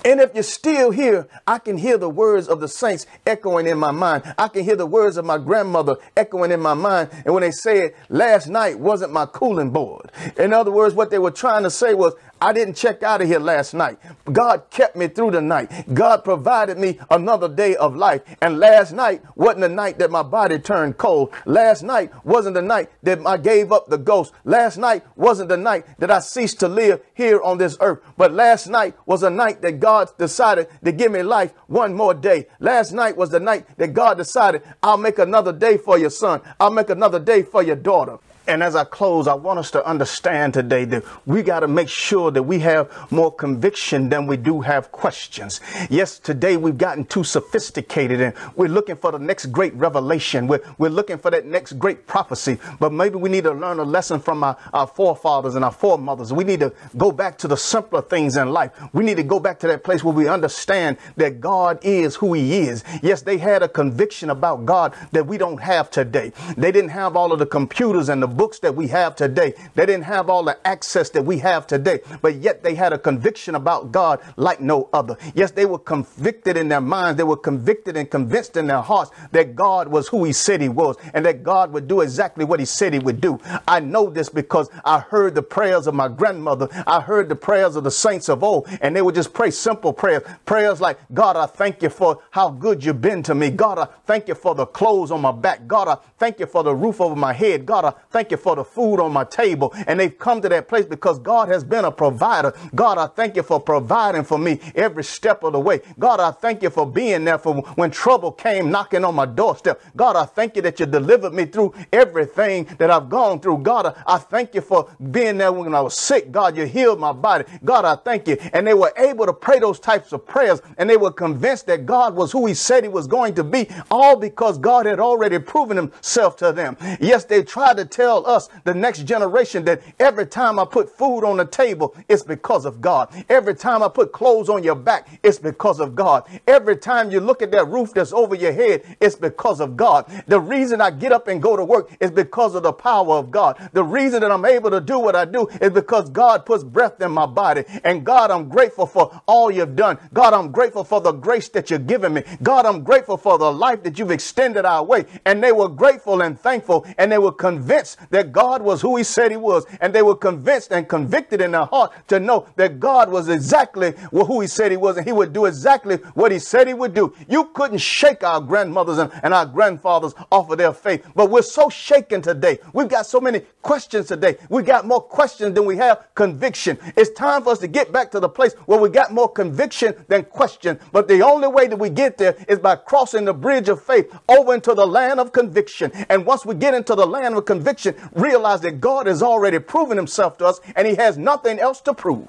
And 0.05 0.19
if 0.19 0.33
you're 0.33 0.43
still 0.43 0.91
here, 0.91 1.27
I 1.45 1.59
can 1.59 1.77
hear 1.77 1.97
the 1.97 2.09
words 2.09 2.47
of 2.47 2.59
the 2.59 2.67
saints 2.67 3.05
echoing 3.25 3.67
in 3.67 3.77
my 3.77 3.91
mind. 3.91 4.23
I 4.37 4.47
can 4.47 4.63
hear 4.63 4.75
the 4.75 4.85
words 4.85 5.17
of 5.17 5.25
my 5.25 5.37
grandmother 5.37 5.97
echoing 6.15 6.51
in 6.51 6.59
my 6.59 6.73
mind. 6.73 7.09
And 7.25 7.33
when 7.33 7.41
they 7.41 7.51
said, 7.51 7.93
last 8.09 8.47
night 8.47 8.79
wasn't 8.79 9.11
my 9.11 9.25
cooling 9.25 9.71
board. 9.71 10.11
In 10.37 10.53
other 10.53 10.71
words, 10.71 10.95
what 10.95 11.09
they 11.09 11.19
were 11.19 11.31
trying 11.31 11.63
to 11.63 11.69
say 11.69 11.93
was, 11.93 12.13
I 12.39 12.53
didn't 12.53 12.75
check 12.75 13.01
out 13.01 13.21
of 13.21 13.27
here 13.27 13.39
last 13.39 13.73
night. 13.73 13.97
God 14.31 14.69
kept 14.69 14.95
me 14.95 15.07
through 15.07 15.31
the 15.31 15.41
night. 15.41 15.93
God 15.93 16.23
provided 16.23 16.77
me 16.77 16.99
another 17.09 17.49
day 17.49 17.75
of 17.75 17.95
life. 17.95 18.21
And 18.41 18.59
last 18.59 18.91
night 18.91 19.23
wasn't 19.35 19.61
the 19.61 19.69
night 19.69 19.97
that 19.99 20.11
my 20.11 20.21
body 20.23 20.59
turned 20.59 20.97
cold. 20.97 21.33
Last 21.45 21.81
night 21.81 22.11
wasn't 22.23 22.53
the 22.55 22.61
night 22.61 22.89
that 23.03 23.25
I 23.25 23.37
gave 23.37 23.71
up 23.71 23.87
the 23.87 23.97
ghost. 23.97 24.33
Last 24.43 24.77
night 24.77 25.03
wasn't 25.15 25.49
the 25.49 25.57
night 25.57 25.85
that 25.99 26.11
I 26.11 26.19
ceased 26.19 26.59
to 26.59 26.67
live 26.67 27.01
here 27.15 27.41
on 27.41 27.57
this 27.57 27.77
earth. 27.81 27.99
But 28.17 28.33
last 28.33 28.67
night 28.67 28.95
was 29.05 29.23
a 29.23 29.29
night 29.29 29.61
that 29.63 29.79
God 29.79 30.09
decided 30.17 30.67
to 30.83 30.91
give 30.91 31.11
me 31.11 31.23
life 31.23 31.53
one 31.67 31.93
more 31.93 32.13
day. 32.13 32.47
Last 32.59 32.91
night 32.91 33.17
was 33.17 33.31
the 33.31 33.39
night 33.39 33.65
that 33.77 33.93
God 33.93 34.17
decided 34.17 34.61
I'll 34.83 34.97
make 34.97 35.17
another 35.17 35.53
day 35.53 35.77
for 35.77 35.97
your 35.97 36.11
son. 36.11 36.41
I'll 36.59 36.71
make 36.71 36.89
another 36.89 37.19
day 37.19 37.41
for 37.41 37.63
your 37.63 37.75
daughter. 37.75 38.19
And 38.47 38.63
as 38.63 38.77
I 38.77 38.85
close, 38.85 39.27
I 39.27 39.33
want 39.33 39.59
us 39.59 39.71
to 39.71 39.85
understand 39.85 40.53
today 40.53 40.85
that 40.85 41.03
we 41.25 41.43
got 41.43 41.59
to 41.59 41.67
make 41.67 41.89
sure 41.89 42.31
that 42.31 42.43
we 42.43 42.59
have 42.59 42.89
more 43.11 43.29
conviction 43.29 44.07
than 44.07 44.25
we 44.25 44.37
do 44.37 44.61
have 44.61 44.89
questions. 44.93 45.59
Yes, 45.89 46.17
today 46.17 46.55
we've 46.55 46.77
gotten 46.77 47.03
too 47.03 47.25
sophisticated 47.25 48.21
and 48.21 48.33
we're 48.55 48.69
looking 48.69 48.95
for 48.95 49.11
the 49.11 49.19
next 49.19 49.47
great 49.47 49.73
revelation. 49.73 50.47
We're, 50.47 50.61
we're 50.77 50.89
looking 50.89 51.17
for 51.17 51.29
that 51.29 51.45
next 51.45 51.73
great 51.73 52.07
prophecy. 52.07 52.57
But 52.79 52.93
maybe 52.93 53.15
we 53.15 53.29
need 53.29 53.43
to 53.43 53.51
learn 53.51 53.79
a 53.79 53.83
lesson 53.83 54.21
from 54.21 54.45
our, 54.45 54.55
our 54.73 54.87
forefathers 54.87 55.55
and 55.55 55.65
our 55.65 55.71
foremothers. 55.71 56.31
We 56.31 56.45
need 56.45 56.61
to 56.61 56.71
go 56.95 57.11
back 57.11 57.37
to 57.39 57.49
the 57.49 57.57
simpler 57.57 58.01
things 58.01 58.37
in 58.37 58.51
life. 58.51 58.71
We 58.93 59.03
need 59.03 59.17
to 59.17 59.23
go 59.23 59.41
back 59.41 59.59
to 59.59 59.67
that 59.67 59.83
place 59.83 60.05
where 60.05 60.13
we 60.13 60.29
understand 60.29 60.97
that 61.17 61.41
God 61.41 61.79
is 61.81 62.15
who 62.15 62.33
He 62.33 62.59
is. 62.59 62.85
Yes, 63.03 63.23
they 63.23 63.39
had 63.39 63.61
a 63.61 63.67
conviction 63.67 64.29
about 64.29 64.65
God 64.65 64.93
that 65.11 65.27
we 65.27 65.37
don't 65.37 65.61
have 65.61 65.91
today. 65.91 66.31
They 66.55 66.71
didn't 66.71 66.91
have 66.91 67.17
all 67.17 67.33
of 67.33 67.39
the 67.39 67.45
computers 67.45 68.07
and 68.07 68.23
the 68.23 68.36
books 68.37 68.59
that 68.59 68.75
we 68.75 68.87
have 68.87 69.15
today. 69.15 69.53
They 69.75 69.85
didn't 69.85 70.05
have 70.05 70.29
all 70.29 70.43
the 70.43 70.57
access 70.67 71.09
that 71.11 71.25
we 71.25 71.39
have 71.39 71.67
today, 71.67 72.01
but 72.21 72.35
yet 72.35 72.63
they 72.63 72.75
had 72.75 72.93
a 72.93 72.99
conviction 72.99 73.55
about 73.55 73.91
God 73.91 74.21
like 74.37 74.61
no 74.61 74.89
other. 74.93 75.17
Yes, 75.35 75.51
they 75.51 75.65
were 75.65 75.79
convicted 75.79 76.57
in 76.57 76.69
their 76.69 76.81
minds. 76.81 77.17
They 77.17 77.23
were 77.23 77.37
convicted 77.37 77.97
and 77.97 78.09
convinced 78.09 78.57
in 78.57 78.67
their 78.67 78.81
hearts 78.81 79.11
that 79.31 79.55
God 79.55 79.87
was 79.87 80.07
who 80.07 80.23
he 80.23 80.33
said 80.33 80.61
he 80.61 80.69
was 80.69 80.95
and 81.13 81.25
that 81.25 81.43
God 81.43 81.71
would 81.73 81.87
do 81.87 82.01
exactly 82.01 82.45
what 82.45 82.59
he 82.59 82.65
said 82.65 82.93
he 82.93 82.99
would 82.99 83.19
do. 83.21 83.39
I 83.67 83.79
know 83.79 84.09
this 84.09 84.29
because 84.29 84.69
I 84.85 84.99
heard 84.99 85.35
the 85.35 85.43
prayers 85.43 85.87
of 85.87 85.95
my 85.95 86.07
grandmother. 86.07 86.67
I 86.85 87.01
heard 87.01 87.29
the 87.29 87.35
prayers 87.35 87.75
of 87.75 87.83
the 87.83 87.91
saints 87.91 88.29
of 88.29 88.43
old 88.43 88.67
and 88.81 88.95
they 88.95 89.01
would 89.01 89.15
just 89.15 89.33
pray 89.33 89.51
simple 89.51 89.93
prayers. 89.93 90.23
Prayers 90.45 90.79
like, 90.81 90.99
God, 91.13 91.35
I 91.35 91.45
thank 91.45 91.81
you 91.81 91.89
for 91.89 92.21
how 92.31 92.49
good 92.49 92.83
you've 92.83 93.01
been 93.01 93.23
to 93.23 93.35
me. 93.35 93.49
God, 93.49 93.79
I 93.79 93.87
thank 94.05 94.27
you 94.27 94.35
for 94.35 94.55
the 94.55 94.65
clothes 94.65 95.11
on 95.11 95.21
my 95.21 95.31
back. 95.31 95.67
God, 95.67 95.87
I 95.87 95.97
thank 96.17 96.39
you 96.39 96.45
for 96.45 96.63
the 96.63 96.73
roof 96.75 97.01
over 97.01 97.15
my 97.15 97.33
head. 97.33 97.65
God, 97.65 97.85
I 97.85 97.93
thank 98.09 98.26
thank 98.27 98.41
you 98.41 98.43
for 98.43 98.57
the 98.57 98.63
food 98.65 98.99
on 98.99 99.13
my 99.13 99.23
table. 99.23 99.73
And 99.87 99.99
they've 99.99 100.17
come 100.17 100.41
to 100.41 100.49
that 100.49 100.67
place 100.67 100.85
because 100.85 101.17
God 101.19 101.47
has 101.47 101.63
been 101.63 101.85
a 101.85 101.91
provider. 101.91 102.53
God, 102.75 102.97
I 102.97 103.07
thank 103.07 103.37
you 103.37 103.43
for 103.43 103.59
providing 103.59 104.23
for 104.25 104.37
me 104.37 104.59
every 104.75 105.03
step 105.05 105.43
of 105.43 105.53
the 105.53 105.59
way. 105.59 105.79
God, 105.97 106.19
I 106.19 106.31
thank 106.31 106.61
you 106.61 106.69
for 106.69 106.85
being 106.85 107.23
there 107.23 107.37
for 107.37 107.55
when 107.75 107.89
trouble 107.91 108.31
came 108.33 108.69
knocking 108.69 109.05
on 109.05 109.15
my 109.15 109.25
doorstep. 109.25 109.81
God, 109.95 110.17
I 110.17 110.25
thank 110.25 110.57
you 110.57 110.61
that 110.63 110.79
you 110.79 110.85
delivered 110.85 111.33
me 111.33 111.45
through 111.45 111.73
everything 111.93 112.65
that 112.79 112.91
I've 112.91 113.09
gone 113.09 113.39
through. 113.39 113.59
God, 113.59 113.95
I 114.05 114.17
thank 114.17 114.53
you 114.55 114.61
for 114.61 114.89
being 115.11 115.37
there 115.37 115.53
when 115.53 115.73
I 115.73 115.79
was 115.81 115.97
sick. 115.97 116.31
God, 116.31 116.57
you 116.57 116.65
healed 116.65 116.99
my 116.99 117.13
body. 117.13 117.45
God, 117.63 117.85
I 117.85 117.95
thank 117.95 118.27
you. 118.27 118.37
And 118.51 118.67
they 118.67 118.73
were 118.73 118.91
able 118.97 119.25
to 119.25 119.33
pray 119.33 119.59
those 119.59 119.79
types 119.79 120.11
of 120.11 120.25
prayers 120.27 120.61
and 120.77 120.89
they 120.89 120.97
were 120.97 121.11
convinced 121.11 121.67
that 121.67 121.85
God 121.85 122.15
was 122.15 122.31
who 122.31 122.45
he 122.45 122.53
said 122.53 122.83
he 122.83 122.89
was 122.89 123.07
going 123.07 123.35
to 123.35 123.43
be, 123.43 123.69
all 123.89 124.17
because 124.17 124.57
God 124.57 124.85
had 124.85 124.99
already 124.99 125.39
proven 125.39 125.77
himself 125.77 126.35
to 126.37 126.51
them. 126.51 126.75
Yes, 126.99 127.23
they 127.25 127.43
tried 127.43 127.77
to 127.77 127.85
tell 127.85 128.16
tell 128.23 128.35
us, 128.35 128.49
the 128.63 128.73
next 128.73 129.03
generation, 129.03 129.65
that 129.65 129.81
every 129.99 130.25
time 130.25 130.59
I 130.59 130.65
put 130.65 130.89
food 130.89 131.23
on 131.23 131.37
the 131.37 131.45
table, 131.45 131.95
it's 132.07 132.23
because 132.23 132.65
of 132.65 132.81
God. 132.81 133.09
Every 133.29 133.55
time 133.55 133.83
I 133.83 133.89
put 133.89 134.11
clothes 134.11 134.49
on 134.49 134.63
your 134.63 134.75
back, 134.75 135.07
it's 135.23 135.39
because 135.39 135.79
of 135.79 135.95
God. 135.95 136.27
Every 136.47 136.77
time 136.77 137.11
you 137.11 137.19
look 137.19 137.41
at 137.41 137.51
that 137.51 137.67
roof 137.67 137.93
that's 137.93 138.13
over 138.13 138.35
your 138.35 138.53
head, 138.53 138.83
it's 138.99 139.15
because 139.15 139.59
of 139.59 139.77
God. 139.77 140.05
The 140.27 140.39
reason 140.39 140.81
I 140.81 140.91
get 140.91 141.11
up 141.11 141.27
and 141.27 141.41
go 141.41 141.55
to 141.55 141.63
work 141.63 141.91
is 141.99 142.11
because 142.11 142.55
of 142.55 142.63
the 142.63 142.73
power 142.73 143.15
of 143.15 143.31
God. 143.31 143.69
The 143.73 143.83
reason 143.83 144.21
that 144.21 144.31
I'm 144.31 144.45
able 144.45 144.71
to 144.71 144.81
do 144.81 144.99
what 144.99 145.15
I 145.15 145.25
do 145.25 145.47
is 145.61 145.71
because 145.71 146.09
God 146.09 146.45
puts 146.45 146.63
breath 146.63 147.01
in 147.01 147.11
my 147.11 147.25
body. 147.25 147.63
And 147.83 148.05
God, 148.05 148.31
I'm 148.31 148.49
grateful 148.49 148.85
for 148.85 149.21
all 149.27 149.51
you've 149.51 149.75
done. 149.75 149.97
God, 150.13 150.33
I'm 150.33 150.51
grateful 150.51 150.83
for 150.83 151.01
the 151.01 151.11
grace 151.11 151.49
that 151.49 151.69
you've 151.69 151.87
given 151.87 152.13
me. 152.13 152.23
God, 152.41 152.65
I'm 152.65 152.83
grateful 152.83 153.17
for 153.17 153.37
the 153.37 153.51
life 153.51 153.83
that 153.83 153.99
you've 153.99 154.11
extended 154.11 154.65
our 154.65 154.83
way. 154.83 155.05
And 155.25 155.43
they 155.43 155.51
were 155.51 155.69
grateful 155.69 156.21
and 156.21 156.39
thankful 156.39 156.85
and 156.97 157.11
they 157.11 157.17
were 157.17 157.31
convinced 157.31 157.97
that 158.09 158.31
God 158.31 158.61
was 158.61 158.81
who 158.81 158.95
he 158.97 159.03
said 159.03 159.31
he 159.31 159.37
was. 159.37 159.65
And 159.81 159.93
they 159.93 160.01
were 160.01 160.15
convinced 160.15 160.71
and 160.71 160.87
convicted 160.87 161.41
in 161.41 161.51
their 161.51 161.65
heart 161.65 161.91
to 162.07 162.19
know 162.19 162.47
that 162.55 162.79
God 162.79 163.11
was 163.11 163.29
exactly 163.29 163.93
who 164.11 164.41
he 164.41 164.47
said 164.47 164.71
he 164.71 164.77
was 164.77 164.97
and 164.97 165.05
he 165.05 165.13
would 165.13 165.33
do 165.33 165.45
exactly 165.45 165.97
what 166.13 166.31
he 166.31 166.39
said 166.39 166.67
he 166.67 166.73
would 166.73 166.93
do. 166.93 167.13
You 167.27 167.45
couldn't 167.53 167.79
shake 167.79 168.23
our 168.23 168.41
grandmothers 168.41 168.97
and, 168.97 169.11
and 169.23 169.33
our 169.33 169.45
grandfathers 169.45 170.13
off 170.31 170.49
of 170.49 170.57
their 170.57 170.73
faith, 170.73 171.05
but 171.15 171.29
we're 171.29 171.41
so 171.41 171.69
shaken 171.69 172.21
today. 172.21 172.59
We've 172.73 172.87
got 172.87 173.05
so 173.05 173.19
many 173.19 173.41
questions 173.61 174.07
today. 174.07 174.37
We 174.49 174.63
got 174.63 174.85
more 174.85 175.01
questions 175.01 175.55
than 175.55 175.65
we 175.65 175.77
have 175.77 176.07
conviction. 176.15 176.77
It's 176.95 177.11
time 177.11 177.43
for 177.43 177.51
us 177.51 177.59
to 177.59 177.67
get 177.67 177.91
back 177.91 178.11
to 178.11 178.19
the 178.19 178.29
place 178.29 178.53
where 178.65 178.79
we 178.79 178.89
got 178.89 179.11
more 179.11 179.31
conviction 179.31 179.93
than 180.07 180.23
question. 180.23 180.79
But 180.91 181.07
the 181.07 181.21
only 181.21 181.47
way 181.47 181.67
that 181.67 181.77
we 181.77 181.89
get 181.89 182.17
there 182.17 182.35
is 182.47 182.59
by 182.59 182.75
crossing 182.75 183.25
the 183.25 183.33
bridge 183.33 183.69
of 183.69 183.83
faith 183.83 184.13
over 184.29 184.53
into 184.53 184.73
the 184.73 184.85
land 184.87 185.19
of 185.19 185.31
conviction. 185.31 185.91
And 186.09 186.25
once 186.25 186.45
we 186.45 186.55
get 186.55 186.73
into 186.73 186.95
the 186.95 187.05
land 187.05 187.35
of 187.35 187.45
conviction, 187.45 187.95
realize 188.13 188.61
that 188.61 188.79
God 188.79 189.07
has 189.07 189.21
already 189.23 189.59
proven 189.59 189.97
himself 189.97 190.37
to 190.39 190.45
us 190.45 190.59
and 190.75 190.87
he 190.87 190.95
has 190.95 191.17
nothing 191.17 191.59
else 191.59 191.81
to 191.81 191.93
prove. 191.93 192.27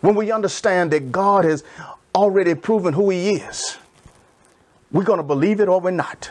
When 0.00 0.14
we 0.14 0.32
understand 0.32 0.90
that 0.92 1.12
God 1.12 1.44
has 1.44 1.64
already 2.14 2.54
proven 2.54 2.94
who 2.94 3.10
he 3.10 3.36
is, 3.36 3.76
we're 4.90 5.04
going 5.04 5.18
to 5.18 5.24
believe 5.24 5.60
it 5.60 5.68
or 5.68 5.80
we're 5.80 5.90
not. 5.90 6.30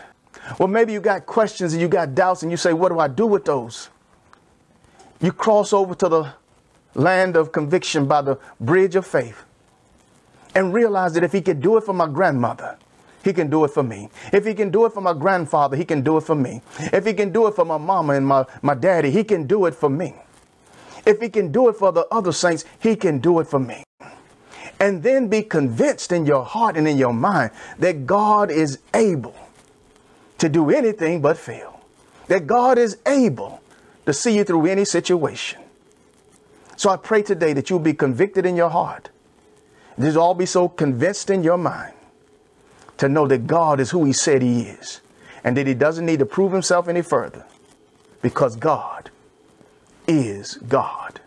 Well, 0.58 0.68
maybe 0.68 0.94
you 0.94 1.00
got 1.00 1.26
questions 1.26 1.74
and 1.74 1.82
you 1.82 1.88
got 1.88 2.16
doubts 2.16 2.42
and 2.42 2.52
you 2.52 2.58
say, 2.58 2.74
what 2.74 2.90
do 2.90 3.00
I 3.00 3.08
do 3.08 3.28
with 3.28 3.46
those? 3.46 3.90
You 5.22 5.32
cross 5.32 5.74
over 5.74 5.94
to 5.96 6.10
the 6.10 6.34
land 6.96 7.36
of 7.36 7.52
conviction 7.52 8.08
by 8.08 8.22
the 8.22 8.40
bridge 8.60 8.96
of 8.96 9.06
faith 9.06 9.44
and 10.56 10.74
realize 10.74 11.14
that 11.14 11.24
if 11.24 11.32
he 11.32 11.42
could 11.42 11.62
do 11.62 11.78
it 11.78 11.84
for 11.84 11.94
my 11.94 12.08
grandmother, 12.08 12.78
he 13.24 13.34
can 13.34 13.50
do 13.50 13.64
it 13.66 13.72
for 13.72 13.84
me. 13.84 14.10
If 14.32 14.46
he 14.46 14.54
can 14.54 14.72
do 14.72 14.86
it 14.86 14.94
for 14.94 15.02
my 15.02 15.14
grandfather, 15.14 15.76
he 15.76 15.86
can 15.86 16.02
do 16.02 16.18
it 16.18 16.22
for 16.22 16.36
me. 16.36 16.62
If 16.80 17.06
he 17.06 17.14
can 17.14 17.32
do 17.32 17.48
it 17.48 17.56
for 17.56 17.66
my 17.66 17.78
mama 17.78 18.14
and 18.14 18.26
my, 18.26 18.46
my 18.62 18.74
daddy, 18.74 19.12
he 19.12 19.24
can 19.24 19.46
do 19.46 19.66
it 19.66 19.76
for 19.76 19.90
me. 19.90 20.16
If 21.06 21.20
he 21.22 21.30
can 21.30 21.52
do 21.52 21.70
it 21.70 21.76
for 21.76 21.92
the 21.92 22.08
other 22.12 22.32
saints, 22.32 22.66
he 22.80 22.96
can 22.96 23.20
do 23.20 23.40
it 23.40 23.48
for 23.48 23.60
me. 23.60 23.84
And 24.80 25.04
then 25.04 25.28
be 25.28 25.44
convinced 25.44 26.12
in 26.12 26.26
your 26.26 26.46
heart 26.46 26.78
and 26.78 26.88
in 26.88 26.98
your 26.98 27.14
mind 27.14 27.52
that 27.80 28.06
God 28.06 28.50
is 28.50 28.80
able 28.94 29.36
to 30.38 30.48
do 30.48 30.70
anything 30.70 31.22
but 31.22 31.38
fail. 31.38 31.82
That 32.28 32.48
God 32.48 32.78
is 32.78 32.98
able 33.06 33.62
to 34.06 34.14
see 34.14 34.38
you 34.38 34.44
through 34.46 34.68
any 34.68 34.86
situation. 34.86 35.62
So 36.78 36.90
I 36.90 36.96
pray 36.96 37.24
today 37.24 37.52
that 37.54 37.70
you'll 37.70 37.80
be 37.80 37.94
convicted 37.94 38.46
in 38.46 38.56
your 38.56 38.70
heart. 38.70 39.10
This 39.98 40.16
all 40.16 40.34
be 40.34 40.46
so 40.46 40.70
convinced 40.70 41.30
in 41.30 41.44
your 41.44 41.58
mind 41.58 41.94
to 43.00 43.10
know 43.10 43.28
that 43.28 43.48
God 43.48 43.80
is 43.80 43.90
who 43.90 44.06
he 44.06 44.14
said 44.14 44.42
he 44.42 44.62
is 44.64 45.02
and 45.44 45.58
that 45.58 45.66
he 45.66 45.74
doesn't 45.74 46.06
need 46.06 46.20
to 46.20 46.26
prove 46.26 46.52
himself 46.52 46.88
any 46.88 47.02
further 47.02 47.46
because 48.22 48.56
God 48.56 49.10
is 50.08 50.56
God. 50.68 51.22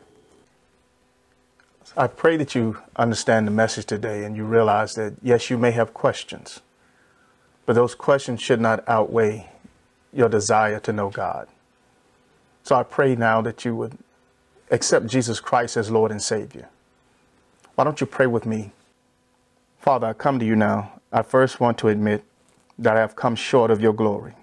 I 1.97 2.07
pray 2.07 2.37
that 2.37 2.55
you 2.55 2.79
understand 2.97 3.47
the 3.47 3.51
message 3.51 3.87
today 3.87 4.25
and 4.25 4.37
you 4.37 4.45
realize 4.45 4.95
that, 4.95 5.15
yes, 5.23 5.51
you 5.51 5.59
may 5.59 5.71
have 5.73 5.93
questions, 5.93 6.61
but 7.67 7.75
those 7.75 7.95
questions 7.95 8.41
should 8.41 8.61
not 8.61 8.87
outweigh 8.89 9.49
your 10.13 10.29
desire 10.29 10.81
to 10.81 10.93
know 10.93 11.11
God. 11.11 11.49
So 12.65 12.77
I 12.77 12.83
pray 12.83 13.17
now 13.17 13.41
that 13.43 13.65
you 13.65 13.75
would 13.77 13.99
accept 14.71 15.07
Jesus 15.07 15.41
Christ 15.41 15.77
as 15.77 15.91
Lord 15.91 16.11
and 16.11 16.23
Savior. 16.23 16.69
Why 17.75 17.85
don't 17.85 18.01
you 18.01 18.07
pray 18.07 18.27
with 18.27 18.47
me? 18.47 18.73
Father, 19.81 20.07
I 20.07 20.13
come 20.13 20.39
to 20.39 20.45
you 20.45 20.57
now. 20.57 20.93
I 21.13 21.23
first 21.23 21.61
want 21.61 21.79
to 21.79 21.89
admit 21.89 22.25
that 22.79 22.97
I 22.97 23.01
have 23.01 23.17
come 23.17 23.37
short 23.37 23.71
of 23.71 23.81
your 23.81 23.93
glory, 23.93 24.35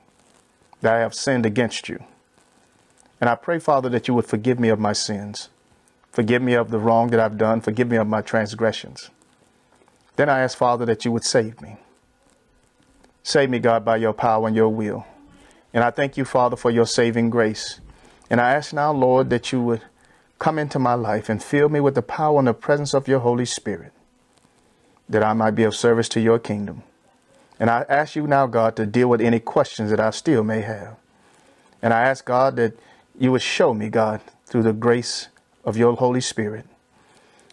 that 0.82 0.94
I 0.94 1.00
have 1.00 1.14
sinned 1.16 1.46
against 1.46 1.90
you. 1.90 2.04
And 3.20 3.30
I 3.30 3.36
pray, 3.36 3.60
Father, 3.60 3.90
that 3.90 4.08
you 4.08 4.14
would 4.14 4.26
forgive 4.26 4.60
me 4.60 4.70
of 4.70 4.80
my 4.80 4.94
sins. 4.94 5.50
Forgive 6.12 6.42
me 6.42 6.54
of 6.54 6.72
the 6.72 6.80
wrong 6.80 7.10
that 7.10 7.20
I've 7.20 7.38
done. 7.38 7.62
Forgive 7.62 7.90
me 7.90 7.98
of 7.98 8.08
my 8.08 8.22
transgressions. 8.22 9.10
Then 10.16 10.30
I 10.30 10.40
ask, 10.40 10.58
Father, 10.58 10.86
that 10.86 11.06
you 11.06 11.12
would 11.12 11.24
save 11.24 11.62
me. 11.62 11.78
Save 13.24 13.50
me, 13.50 13.60
God, 13.60 13.84
by 13.84 13.98
your 13.98 14.14
power 14.14 14.48
and 14.48 14.56
your 14.56 14.70
will. 14.70 15.06
And 15.74 15.84
I 15.84 15.92
thank 15.92 16.18
you, 16.18 16.26
Father, 16.26 16.56
for 16.56 16.72
your 16.72 16.86
saving 16.86 17.30
grace. 17.30 17.80
And 18.30 18.40
I 18.40 18.54
ask 18.54 18.74
now, 18.74 18.92
Lord, 18.92 19.30
that 19.30 19.52
you 19.52 19.62
would 19.62 19.82
come 20.40 20.58
into 20.58 20.80
my 20.80 20.94
life 20.94 21.30
and 21.30 21.44
fill 21.44 21.70
me 21.70 21.80
with 21.80 21.96
the 21.96 22.02
power 22.02 22.40
and 22.40 22.48
the 22.48 22.54
presence 22.54 22.94
of 22.94 23.08
your 23.08 23.20
Holy 23.20 23.46
Spirit, 23.46 23.92
that 25.10 25.24
I 25.24 25.34
might 25.34 25.52
be 25.52 25.64
of 25.64 25.76
service 25.76 26.08
to 26.10 26.22
your 26.22 26.40
kingdom. 26.40 26.84
And 27.60 27.70
I 27.70 27.86
ask 27.90 28.16
you 28.16 28.28
now, 28.28 28.48
God, 28.48 28.76
to 28.78 28.86
deal 28.86 29.10
with 29.10 29.20
any 29.20 29.40
questions 29.40 29.90
that 29.90 30.00
I 30.00 30.12
still 30.12 30.44
may 30.44 30.62
have. 30.62 30.96
And 31.82 31.94
I 31.94 32.02
ask, 32.02 32.24
God, 32.24 32.56
that 32.56 32.74
you 33.18 33.32
would 33.32 33.42
show 33.42 33.74
me, 33.74 33.90
God, 33.90 34.22
through 34.46 34.64
the 34.64 34.74
grace 34.74 35.28
of 35.66 35.76
your 35.76 35.96
Holy 35.96 36.22
Spirit. 36.22 36.66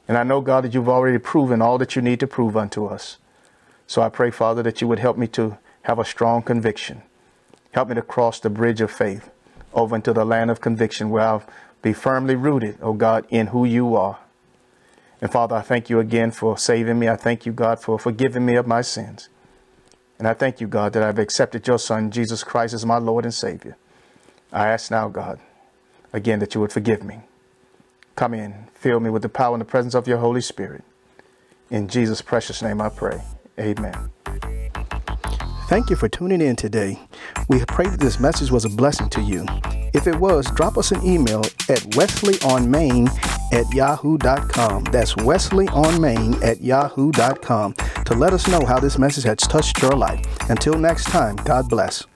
And 0.06 0.16
I 0.16 0.22
know, 0.22 0.40
God, 0.40 0.64
that 0.64 0.74
you've 0.74 0.88
already 0.88 1.18
proven 1.18 1.60
all 1.60 1.78
that 1.78 1.96
you 1.96 2.02
need 2.02 2.20
to 2.20 2.26
prove 2.26 2.56
unto 2.56 2.86
us. 2.86 3.16
So 3.86 4.02
I 4.02 4.08
pray, 4.08 4.30
Father, 4.30 4.62
that 4.62 4.80
you 4.80 4.88
would 4.88 4.98
help 4.98 5.16
me 5.16 5.26
to 5.28 5.58
have 5.82 5.98
a 5.98 6.04
strong 6.04 6.42
conviction. 6.42 7.02
Help 7.72 7.88
me 7.88 7.94
to 7.96 8.02
cross 8.02 8.38
the 8.40 8.50
bridge 8.50 8.80
of 8.80 8.90
faith 8.90 9.30
over 9.72 9.96
into 9.96 10.12
the 10.12 10.24
land 10.24 10.50
of 10.50 10.60
conviction 10.60 11.10
where 11.10 11.22
I'll 11.22 11.44
be 11.82 11.92
firmly 11.92 12.34
rooted, 12.34 12.78
oh 12.80 12.94
God, 12.94 13.26
in 13.28 13.48
who 13.48 13.64
you 13.64 13.94
are. 13.96 14.18
And 15.20 15.30
Father, 15.30 15.56
I 15.56 15.62
thank 15.62 15.88
you 15.88 15.98
again 15.98 16.30
for 16.30 16.58
saving 16.58 16.98
me. 16.98 17.08
I 17.08 17.16
thank 17.16 17.46
you, 17.46 17.52
God, 17.52 17.80
for 17.80 17.98
forgiving 17.98 18.44
me 18.44 18.56
of 18.56 18.66
my 18.66 18.82
sins. 18.82 19.28
And 20.18 20.26
I 20.26 20.34
thank 20.34 20.60
you, 20.60 20.66
God, 20.66 20.92
that 20.92 21.02
I've 21.02 21.18
accepted 21.18 21.66
your 21.66 21.78
Son, 21.78 22.10
Jesus 22.10 22.44
Christ, 22.44 22.74
as 22.74 22.86
my 22.86 22.98
Lord 22.98 23.24
and 23.24 23.34
Savior. 23.34 23.76
I 24.52 24.68
ask 24.68 24.90
now, 24.90 25.08
God, 25.08 25.38
again, 26.12 26.38
that 26.38 26.54
you 26.54 26.60
would 26.60 26.72
forgive 26.72 27.02
me. 27.02 27.20
Come 28.14 28.32
in, 28.32 28.66
fill 28.74 29.00
me 29.00 29.10
with 29.10 29.22
the 29.22 29.28
power 29.28 29.54
and 29.54 29.60
the 29.60 29.66
presence 29.66 29.94
of 29.94 30.08
your 30.08 30.18
Holy 30.18 30.40
Spirit. 30.40 30.84
In 31.70 31.88
Jesus' 31.88 32.22
precious 32.22 32.62
name 32.62 32.80
I 32.80 32.88
pray. 32.88 33.20
Amen. 33.58 34.10
Thank 35.68 35.90
you 35.90 35.96
for 35.96 36.08
tuning 36.08 36.40
in 36.40 36.54
today. 36.54 36.96
We 37.48 37.64
pray 37.64 37.88
that 37.88 37.98
this 37.98 38.20
message 38.20 38.52
was 38.52 38.64
a 38.64 38.68
blessing 38.70 39.08
to 39.10 39.20
you. 39.20 39.44
If 39.94 40.06
it 40.06 40.14
was, 40.14 40.48
drop 40.52 40.78
us 40.78 40.92
an 40.92 41.04
email 41.04 41.40
at 41.40 41.80
wesleyonmain 41.96 43.08
at 43.52 43.74
yahoo.com. 43.74 44.84
That's 44.84 45.14
wesleyonmain 45.14 46.40
at 46.44 46.60
yahoo.com 46.60 47.72
to 47.74 48.14
let 48.14 48.32
us 48.32 48.46
know 48.46 48.64
how 48.64 48.78
this 48.78 48.96
message 48.96 49.24
has 49.24 49.38
touched 49.38 49.82
your 49.82 49.96
life. 49.96 50.24
Until 50.48 50.74
next 50.74 51.04
time, 51.06 51.34
God 51.34 51.68
bless. 51.68 52.06